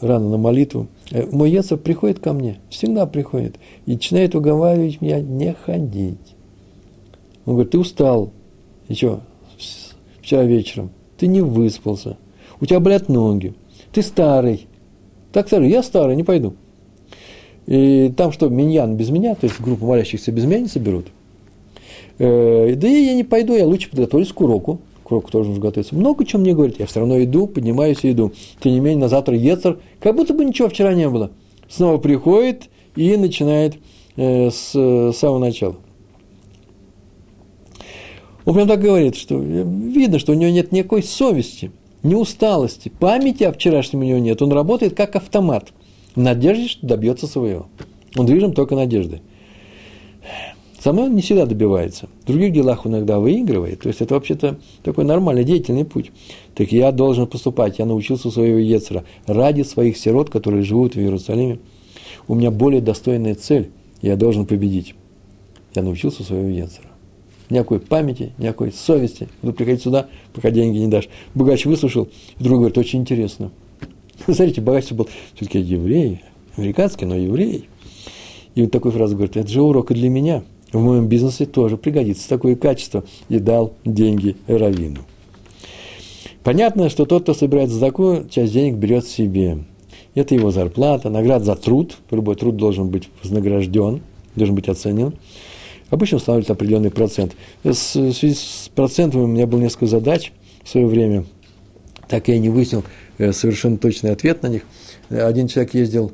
[0.00, 0.86] рано на молитву.
[1.10, 6.36] Э, мой Ецар приходит ко мне, всегда приходит, и начинает уговаривать меня не ходить.
[7.44, 8.30] Он говорит, ты устал,
[8.88, 9.20] что,
[10.22, 12.16] вчера вечером, ты не выспался,
[12.60, 13.54] у тебя болят ноги,
[13.92, 14.66] ты старый.
[15.32, 16.54] Так старый, я старый, не пойду.
[17.66, 21.06] И там что, миньян без меня, то есть группу молящихся без меня не соберут.
[22.20, 24.80] Э, да и я не пойду, я лучше подготовлюсь к уроку.
[25.02, 25.96] К уроку тоже нужно готовиться.
[25.96, 26.78] Много чем мне говорит.
[26.78, 28.32] Я все равно иду, поднимаюсь и иду.
[28.62, 31.32] Тем не менее, на завтра Ецер, как будто бы ничего вчера не было.
[31.68, 33.76] Снова приходит и начинает
[34.16, 35.76] э, с, с самого начала.
[38.44, 43.44] Он прям так говорит, что видно, что у него нет никакой совести, ни усталости, памяти
[43.44, 44.40] о вчерашнем у него нет.
[44.40, 45.72] Он работает как автомат–
[46.14, 47.66] в надежде, что добьется своего.
[48.16, 49.22] Он движим только надеждой.
[50.84, 52.08] Он не всегда добивается.
[52.22, 53.80] В других делах он иногда выигрывает.
[53.80, 56.10] То есть это вообще-то такой нормальный, деятельный путь.
[56.54, 57.78] Так я должен поступать.
[57.78, 61.58] Я научился у своего Ецера ради своих сирот, которые живут в Иерусалиме.
[62.28, 63.70] У меня более достойная цель.
[64.00, 64.94] Я должен победить.
[65.74, 66.88] Я научился у своего Ецера.
[67.50, 69.28] Никакой памяти, никакой совести.
[69.42, 71.08] Буду приходить сюда, пока деньги не дашь.
[71.34, 72.08] Богач выслушал,
[72.38, 73.50] и другой говорит, очень интересно.
[74.24, 76.22] Смотрите, богатство был все-таки еврей,
[76.56, 77.68] американский, но еврей.
[78.54, 80.44] И вот такой фразу говорит, это же урок и для меня.
[80.72, 83.04] В моем бизнесе тоже пригодится такое качество.
[83.28, 85.00] И дал деньги Равину.
[86.42, 89.58] Понятно, что тот, кто собирает задаку, часть денег берет себе.
[90.14, 91.96] Это его зарплата, награда за труд.
[92.10, 94.00] Любой труд должен быть вознагражден,
[94.36, 95.14] должен быть оценен.
[95.90, 97.34] Обычно устанавливают определенный процент.
[97.62, 101.24] В связи с процентами у меня было несколько задач в свое время.
[102.08, 102.84] Так я не выяснил,
[103.20, 104.62] Э, совершенно точный ответ на них.
[105.10, 106.12] Один человек ездил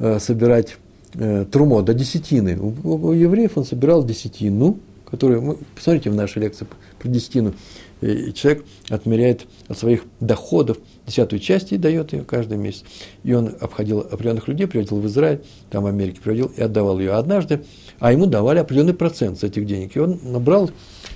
[0.00, 0.74] э, собирать э,
[1.12, 2.58] трумо до десятины.
[2.58, 4.78] У, евреев он собирал десятину,
[5.10, 6.66] которую, посмотрите в нашей лекции
[6.98, 7.54] про десятину,
[8.00, 12.84] и человек отмеряет от своих доходов десятую часть и дает ее каждый месяц.
[13.24, 15.40] И он обходил определенных людей, приводил в Израиль,
[15.70, 17.12] там в Америке приводил и отдавал ее.
[17.12, 17.64] однажды,
[17.98, 19.96] а ему давали определенный процент с этих денег.
[19.96, 20.70] И он набрал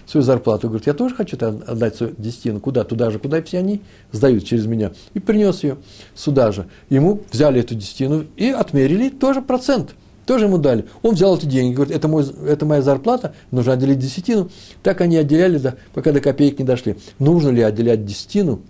[0.06, 2.84] свою зарплату, говорит, я тоже хочу отдать свою десятину, куда?
[2.84, 3.80] Туда же, куда все они
[4.12, 4.92] сдают через меня.
[5.14, 5.78] И принес ее
[6.14, 6.66] сюда же.
[6.88, 9.94] Ему взяли эту десятину и отмерили тоже процент.
[10.26, 10.86] Тоже ему дали.
[11.02, 14.50] Он взял эти деньги, говорит, это, мой, это моя зарплата, нужно отделить десятину.
[14.82, 16.96] Так они отделяли, да, пока до копеек не дошли.
[17.20, 18.60] Нужно ли отделять десятину,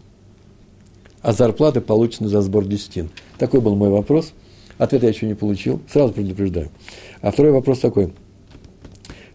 [1.22, 3.10] а зарплаты получены за сбор десятин?
[3.38, 4.32] Такой был мой вопрос.
[4.78, 6.70] Ответа я еще не получил, сразу предупреждаю.
[7.22, 8.12] А второй вопрос такой–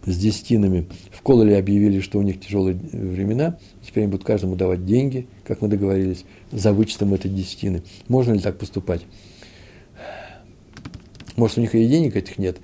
[0.05, 0.87] с десятинами.
[1.11, 5.61] В Кололе объявили, что у них тяжелые времена, теперь они будут каждому давать деньги, как
[5.61, 7.83] мы договорились, за вычетом этой десятины.
[8.07, 9.01] Можно ли так поступать?
[11.35, 12.57] Может, у них и денег этих нет.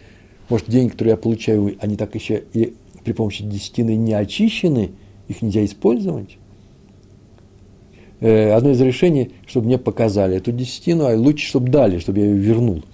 [0.49, 4.91] Может, деньги, которые я получаю, они так еще и при помощи десятины не очищены,
[5.27, 6.37] их нельзя использовать.
[8.19, 12.25] Э, одно из решений, чтобы мне показали эту десятину, а лучше, чтобы дали, чтобы я
[12.25, 12.83] ее вернул–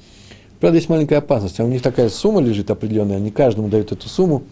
[0.64, 1.60] Правда, есть маленькая опасность.
[1.60, 4.44] А у них такая сумма лежит определенная, они каждому дают эту сумму,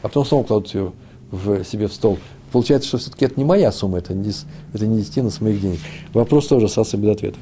[0.00, 0.92] а потом снова кладут ее
[1.32, 2.18] в себе в стол.
[2.52, 4.30] Получается, что все-таки это не моя сумма, это не,
[4.72, 5.80] это не десятина с моих денег.
[6.12, 7.38] Вопрос тоже остался без ответа.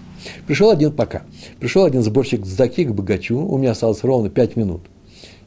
[0.46, 1.24] Пришел один пока.
[1.60, 4.80] Пришел один сборщик сдаки к богачу, у меня осталось ровно пять минут.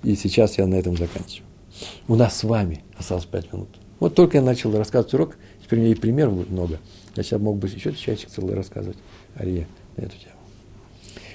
[0.04, 1.50] И сейчас я на этом заканчиваю.
[2.08, 3.70] У нас с вами осталось пять минут.
[4.00, 6.78] Вот только я начал рассказывать урок, теперь у меня и примеров будет много.
[7.18, 8.98] Я сейчас мог бы еще часик целый рассказывать,
[9.38, 10.36] Ария, на эту тему.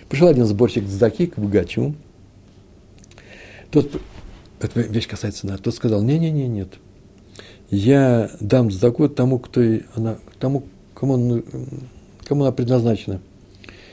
[0.08, 1.94] Пришел один сборщик сдаки к богачу.
[3.70, 4.00] Тот,
[4.60, 6.68] эта вещь касается нас, тот сказал, не-не-не, нет.
[7.68, 9.60] Я дам сдаку тому, кто
[9.94, 10.64] она, тому,
[10.94, 11.44] кому, он,
[12.26, 13.20] кому она предназначена.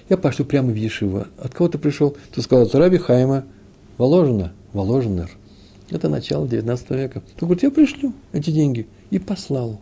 [0.10, 1.28] Я пошлю прямо в Ешива.
[1.38, 2.16] От кого ты пришел?
[2.34, 3.46] Ты сказал, от Раби Хайма
[3.98, 5.32] Воложина, Воложенер.
[5.90, 7.24] Это начало 19 века.
[7.42, 8.88] Он говорит, я пришлю эти деньги.
[9.10, 9.80] И послал.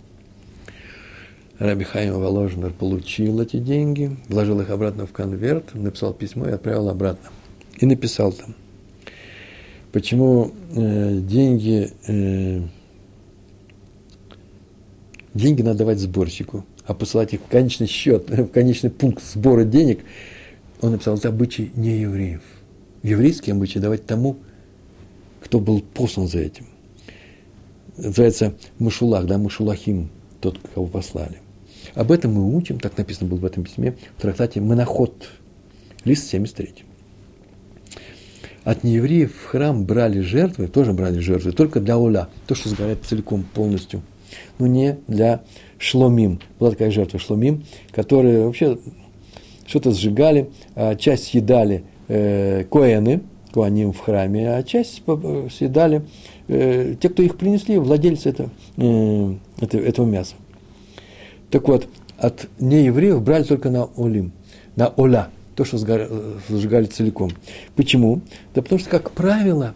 [1.60, 6.88] Раби Хайм Воложнер получил эти деньги, вложил их обратно в конверт, написал письмо и отправил
[6.88, 7.32] обратно.
[7.80, 8.54] И написал там,
[9.92, 12.62] почему э, деньги, э,
[15.34, 20.02] деньги надо давать сборщику, а посылать их в конечный счет, в конечный пункт сбора денег,
[20.82, 22.44] он написал, это обычай не евреев.
[23.02, 24.38] Еврейский обычай давать тому,
[25.42, 26.68] кто был послан за этим.
[27.98, 31.40] Называется Мушулах, да, Мушулахим, тот, кого послали.
[31.98, 35.30] Об этом мы учим, так написано было в этом письме, в трактате Моноход,
[36.06, 36.84] лист 73.
[38.64, 43.00] От неевреев в храм брали жертвы, тоже брали жертвы, только для уля, то, что сгорает
[43.04, 44.04] целиком, полностью,
[44.60, 45.42] но не для
[45.80, 46.40] шломим.
[46.60, 48.78] Была такая жертва шломим, которые вообще
[49.66, 53.22] что-то сжигали, а часть съедали э, коэны,
[53.52, 55.02] коаним в храме, а часть
[55.52, 56.04] съедали
[56.48, 60.36] э, те, кто их принесли, владельцы это, э, это, этого мяса.
[61.50, 61.88] Так вот,
[62.18, 64.32] от неевреев брали только на олим,
[64.76, 67.32] на оля, то, что сжигали целиком.
[67.76, 68.22] Почему?
[68.54, 69.74] Да потому что, как правило,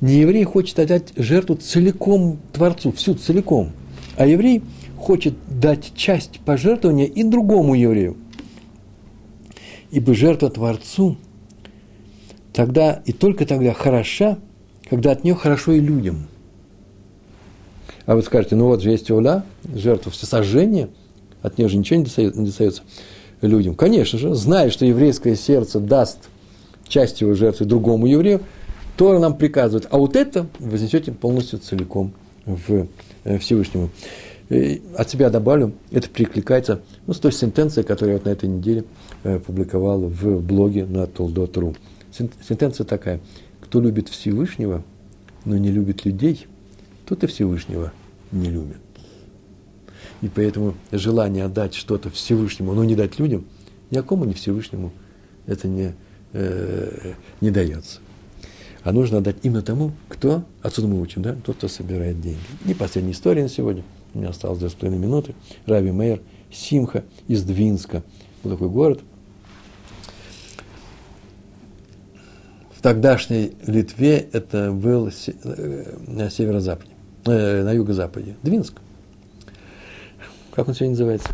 [0.00, 3.72] нееврей хочет отдать жертву целиком Творцу, всю целиком.
[4.16, 4.62] А еврей
[4.96, 8.16] хочет дать часть пожертвования и другому еврею.
[9.90, 11.16] Ибо жертва Творцу
[12.52, 14.38] тогда и только тогда хороша,
[14.88, 16.28] когда от нее хорошо и людям.
[18.06, 19.44] А вы скажете, ну вот же есть уля,
[19.74, 20.88] жертва всесожжения–
[21.42, 22.82] от нее же ничего не достается,
[23.40, 23.74] людям.
[23.74, 26.28] Конечно же, зная, что еврейское сердце даст
[26.86, 28.42] часть его жертвы другому еврею,
[28.96, 32.12] Тора нам приказывает, а вот это вознесете полностью целиком
[32.44, 32.86] в
[33.24, 33.90] э, Всевышнему.
[34.50, 38.48] И от себя добавлю, это прикликается ну, с той сентенцией, которую я вот на этой
[38.48, 38.84] неделе
[39.22, 41.76] э, публиковал в блоге на Толдот.ру.
[42.12, 43.20] Сентенция такая.
[43.60, 44.82] Кто любит Всевышнего,
[45.44, 46.46] но не любит людей,
[47.06, 47.92] тот и Всевышнего
[48.32, 48.78] не любит.
[50.22, 53.46] И поэтому желание отдать что-то Всевышнему, но не дать людям,
[53.90, 54.92] никакому не Всевышнему
[55.46, 55.94] это не,
[56.32, 58.00] э, не дается.
[58.82, 62.40] А нужно отдать именно тому, кто, отсюда мы учим, да, тот, кто собирает деньги.
[62.66, 63.82] И последняя история на сегодня.
[64.14, 65.34] У меня осталось две с половиной минуты.
[65.66, 68.02] Раби Мейер Симха из Двинска.
[68.42, 69.00] Был такой город.
[72.74, 76.92] В тогдашней Литве это был э, на северо-западе,
[77.26, 78.36] э, на юго-западе.
[78.42, 78.80] Двинск
[80.52, 81.28] как он сегодня называется?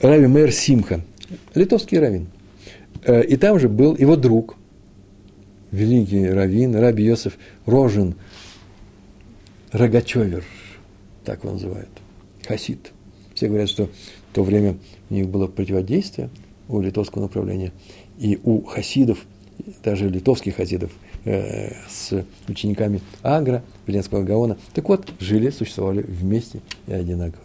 [0.00, 1.00] Рави Мэр Симха,
[1.54, 2.28] литовский раввин.
[3.04, 4.56] Э, и там же был его друг,
[5.70, 7.36] великий раввин, Раби Йосеф
[7.66, 8.14] Рожин,
[9.72, 10.44] Рогачевер,
[11.24, 11.88] так его называют,
[12.46, 12.92] хасид.
[13.34, 14.76] Все говорят, что в то время
[15.10, 16.30] у них было противодействие
[16.68, 17.72] у литовского направления,
[18.18, 19.24] и у хасидов,
[19.82, 20.92] даже литовских хасидов,
[21.24, 24.56] э, с учениками Агра, Веленского Гаона.
[24.72, 27.43] Так вот, жили, существовали вместе и одинаково.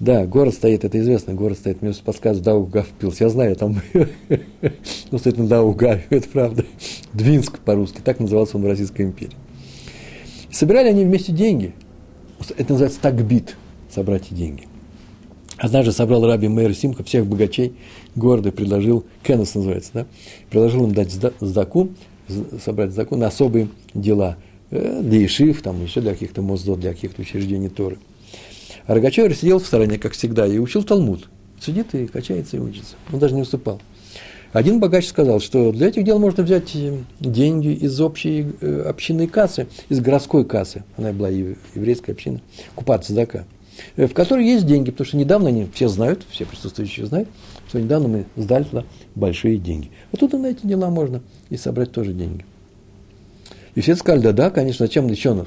[0.00, 3.24] Да, город стоит, это известно, город стоит, мне подсказывают, Даугав пился.
[3.24, 3.80] Я знаю, там,
[5.10, 6.64] ну, стоит на Даугаве, это правда.
[7.12, 9.34] Двинск по-русски, так назывался он в Российской империи.
[10.52, 11.74] Собирали они вместе деньги.
[12.56, 13.56] Это называется такбит,
[13.90, 14.68] собрать деньги.
[15.56, 17.74] Однажды собрал раби Мейер Симха всех богачей
[18.14, 20.06] города, предложил, Кеннес называется, да,
[20.48, 21.90] предложил им дать сдаку,
[22.64, 24.36] собрать сдаку на особые дела,
[24.70, 27.98] э, для Ишив, там еще для каких-то моздот, для каких-то учреждений Торы.
[28.88, 31.28] А Рогачевер сидел в стороне, как всегда, и учил Талмуд.
[31.60, 32.96] Сидит и качается и учится.
[33.12, 33.82] Он даже не уступал.
[34.54, 39.26] Один богач сказал, что для этих дел можно взять э, деньги из общей э, общинной
[39.26, 42.40] кассы, из городской кассы, она была еврейская община,
[42.74, 43.44] купаться дака,
[43.96, 47.28] э, в которой есть деньги, потому что недавно они все знают, все присутствующие знают,
[47.68, 48.84] что недавно мы сдали туда
[49.14, 49.90] большие деньги.
[50.12, 51.20] Вот тут на эти дела можно
[51.50, 52.46] и собрать тоже деньги.
[53.74, 55.44] И все сказали, да, да, конечно, зачем еще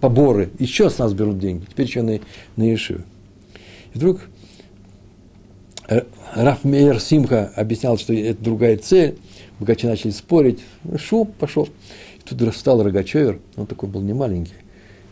[0.00, 2.20] поборы, еще с нас берут деньги, теперь еще на,
[2.56, 3.02] на Ешиву.
[3.94, 4.20] И вдруг
[5.88, 6.02] э,
[6.34, 9.18] Раф Мейер Симха объяснял, что это другая цель,
[9.58, 10.60] богачи начали спорить,
[10.98, 11.68] шел, пошел.
[12.18, 14.54] И тут встал Рогачевер, он такой был не маленький,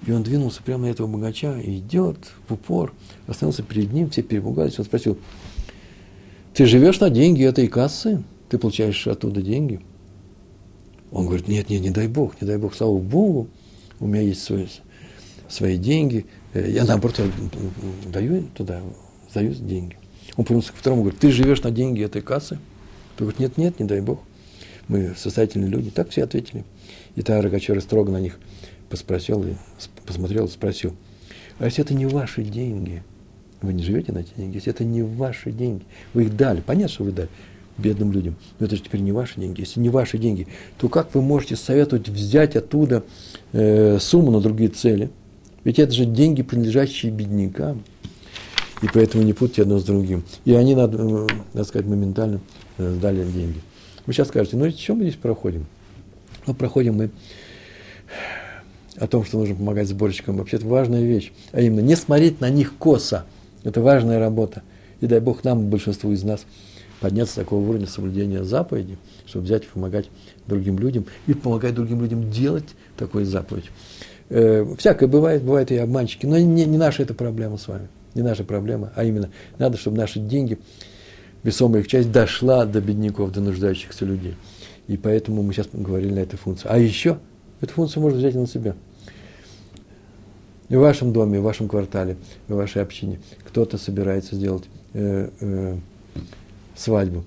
[0.06, 2.18] и он двинулся прямо на этого богача, и идет
[2.48, 2.92] в упор,
[3.26, 5.18] остановился перед ним, все перепугались, он спросил,
[6.54, 8.22] ты живешь на деньги этой кассы?
[8.48, 9.80] Ты получаешь оттуда деньги?
[11.10, 13.48] Он говорит, нет, нет, не дай Бог, не дай Бог, слава Богу,
[14.00, 14.66] у меня есть свои,
[15.48, 17.20] свои деньги, э, я наоборот
[18.06, 18.80] даю туда,
[19.32, 19.96] даю деньги.
[20.36, 22.58] Он повернулся к второму, говорит, ты живешь на деньги этой кассы?
[23.16, 24.20] Тот говорит, нет, нет, не дай Бог.
[24.88, 25.90] Мы состоятельные люди.
[25.90, 26.64] Так все ответили.
[27.14, 28.38] И та Рогачева строго на них
[28.90, 29.54] поспросил, и
[30.06, 30.94] посмотрел, спросил,
[31.58, 33.02] а если это не ваши деньги,
[33.62, 36.92] вы не живете на эти деньги, если это не ваши деньги, вы их дали, понятно,
[36.92, 37.28] что вы дали,
[37.78, 38.36] бедным людям.
[38.58, 39.60] Но это же теперь не ваши деньги.
[39.60, 40.46] Если не ваши деньги,
[40.78, 43.02] то как вы можете советовать взять оттуда
[43.52, 45.10] э, сумму на другие цели?
[45.64, 47.82] Ведь это же деньги, принадлежащие беднякам.
[48.82, 50.24] И поэтому не путайте одно с другим.
[50.44, 52.40] И они, надо, э, надо сказать, моментально
[52.78, 53.60] э, дали деньги.
[54.06, 55.66] Вы сейчас скажете, ну, чем мы здесь проходим?
[56.46, 57.10] Ну, проходим мы
[58.96, 60.36] о том, что нужно помогать сборщикам.
[60.36, 61.32] Вообще-то важная вещь.
[61.52, 63.24] А именно, не смотреть на них косо.
[63.62, 64.62] Это важная работа.
[65.00, 66.44] И дай Бог нам, большинству из нас,
[67.04, 68.96] подняться до такого уровня соблюдения заповеди,
[69.26, 70.08] чтобы взять и помогать
[70.46, 72.64] другим людям, и помогать другим людям делать
[72.96, 73.66] такую заповедь.
[74.30, 78.22] Э, всякое бывает, бывают и обманщики, но не, не наша эта проблема с вами, не
[78.22, 79.28] наша проблема, а именно
[79.58, 80.58] надо, чтобы наши деньги,
[81.42, 84.34] весомая их часть, дошла до бедняков, до нуждающихся людей.
[84.88, 86.72] И поэтому мы сейчас говорили на эту функцию.
[86.72, 87.18] А еще
[87.60, 88.76] эту функцию можно взять на себя.
[90.70, 92.16] В вашем доме, в вашем квартале,
[92.48, 95.76] в вашей общине кто-то собирается сделать э, э,
[96.76, 97.24] свадьбу.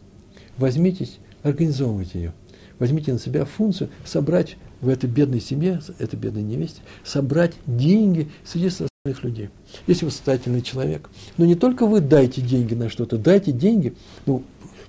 [0.58, 2.34] Возьмитесь, организовывайте ее.
[2.80, 8.68] Возьмите на себя функцию собрать в этой бедной семье, этой бедной невесте, собрать деньги среди
[8.68, 9.50] остальных людей.
[9.88, 13.96] Если вы состоятельный человек, но не только вы дайте деньги на что-то, дайте деньги,
[14.26, 14.44] ну,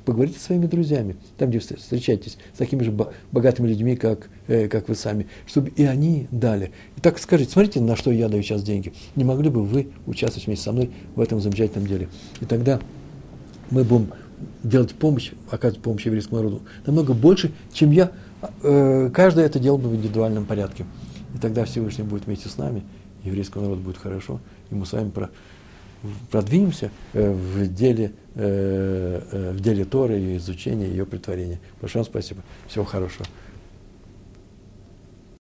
[0.04, 2.92] поговорите со своими друзьями, там, где встречаетесь, с такими же
[3.30, 6.72] богатыми людьми, как, э, как вы сами, чтобы и они дали.
[6.96, 8.92] И так скажите, смотрите, на что я даю сейчас деньги.
[9.16, 12.08] Не могли бы вы участвовать вместе со мной в этом замечательном деле?
[12.40, 12.80] И тогда
[13.70, 14.12] мы будем
[14.62, 18.12] делать помощь, оказывать помощь еврейскому народу намного больше, чем я.
[18.62, 20.86] Э, каждый это делал бы в индивидуальном порядке.
[21.34, 22.82] И тогда Всевышний будет вместе с нами,
[23.24, 25.30] еврейскому народу будет хорошо, и мы с вами про,
[26.30, 31.60] продвинемся э, в деле, э, в деле Торы и изучения ее притворения.
[31.80, 32.42] Большое вам спасибо.
[32.68, 33.26] Всего хорошего.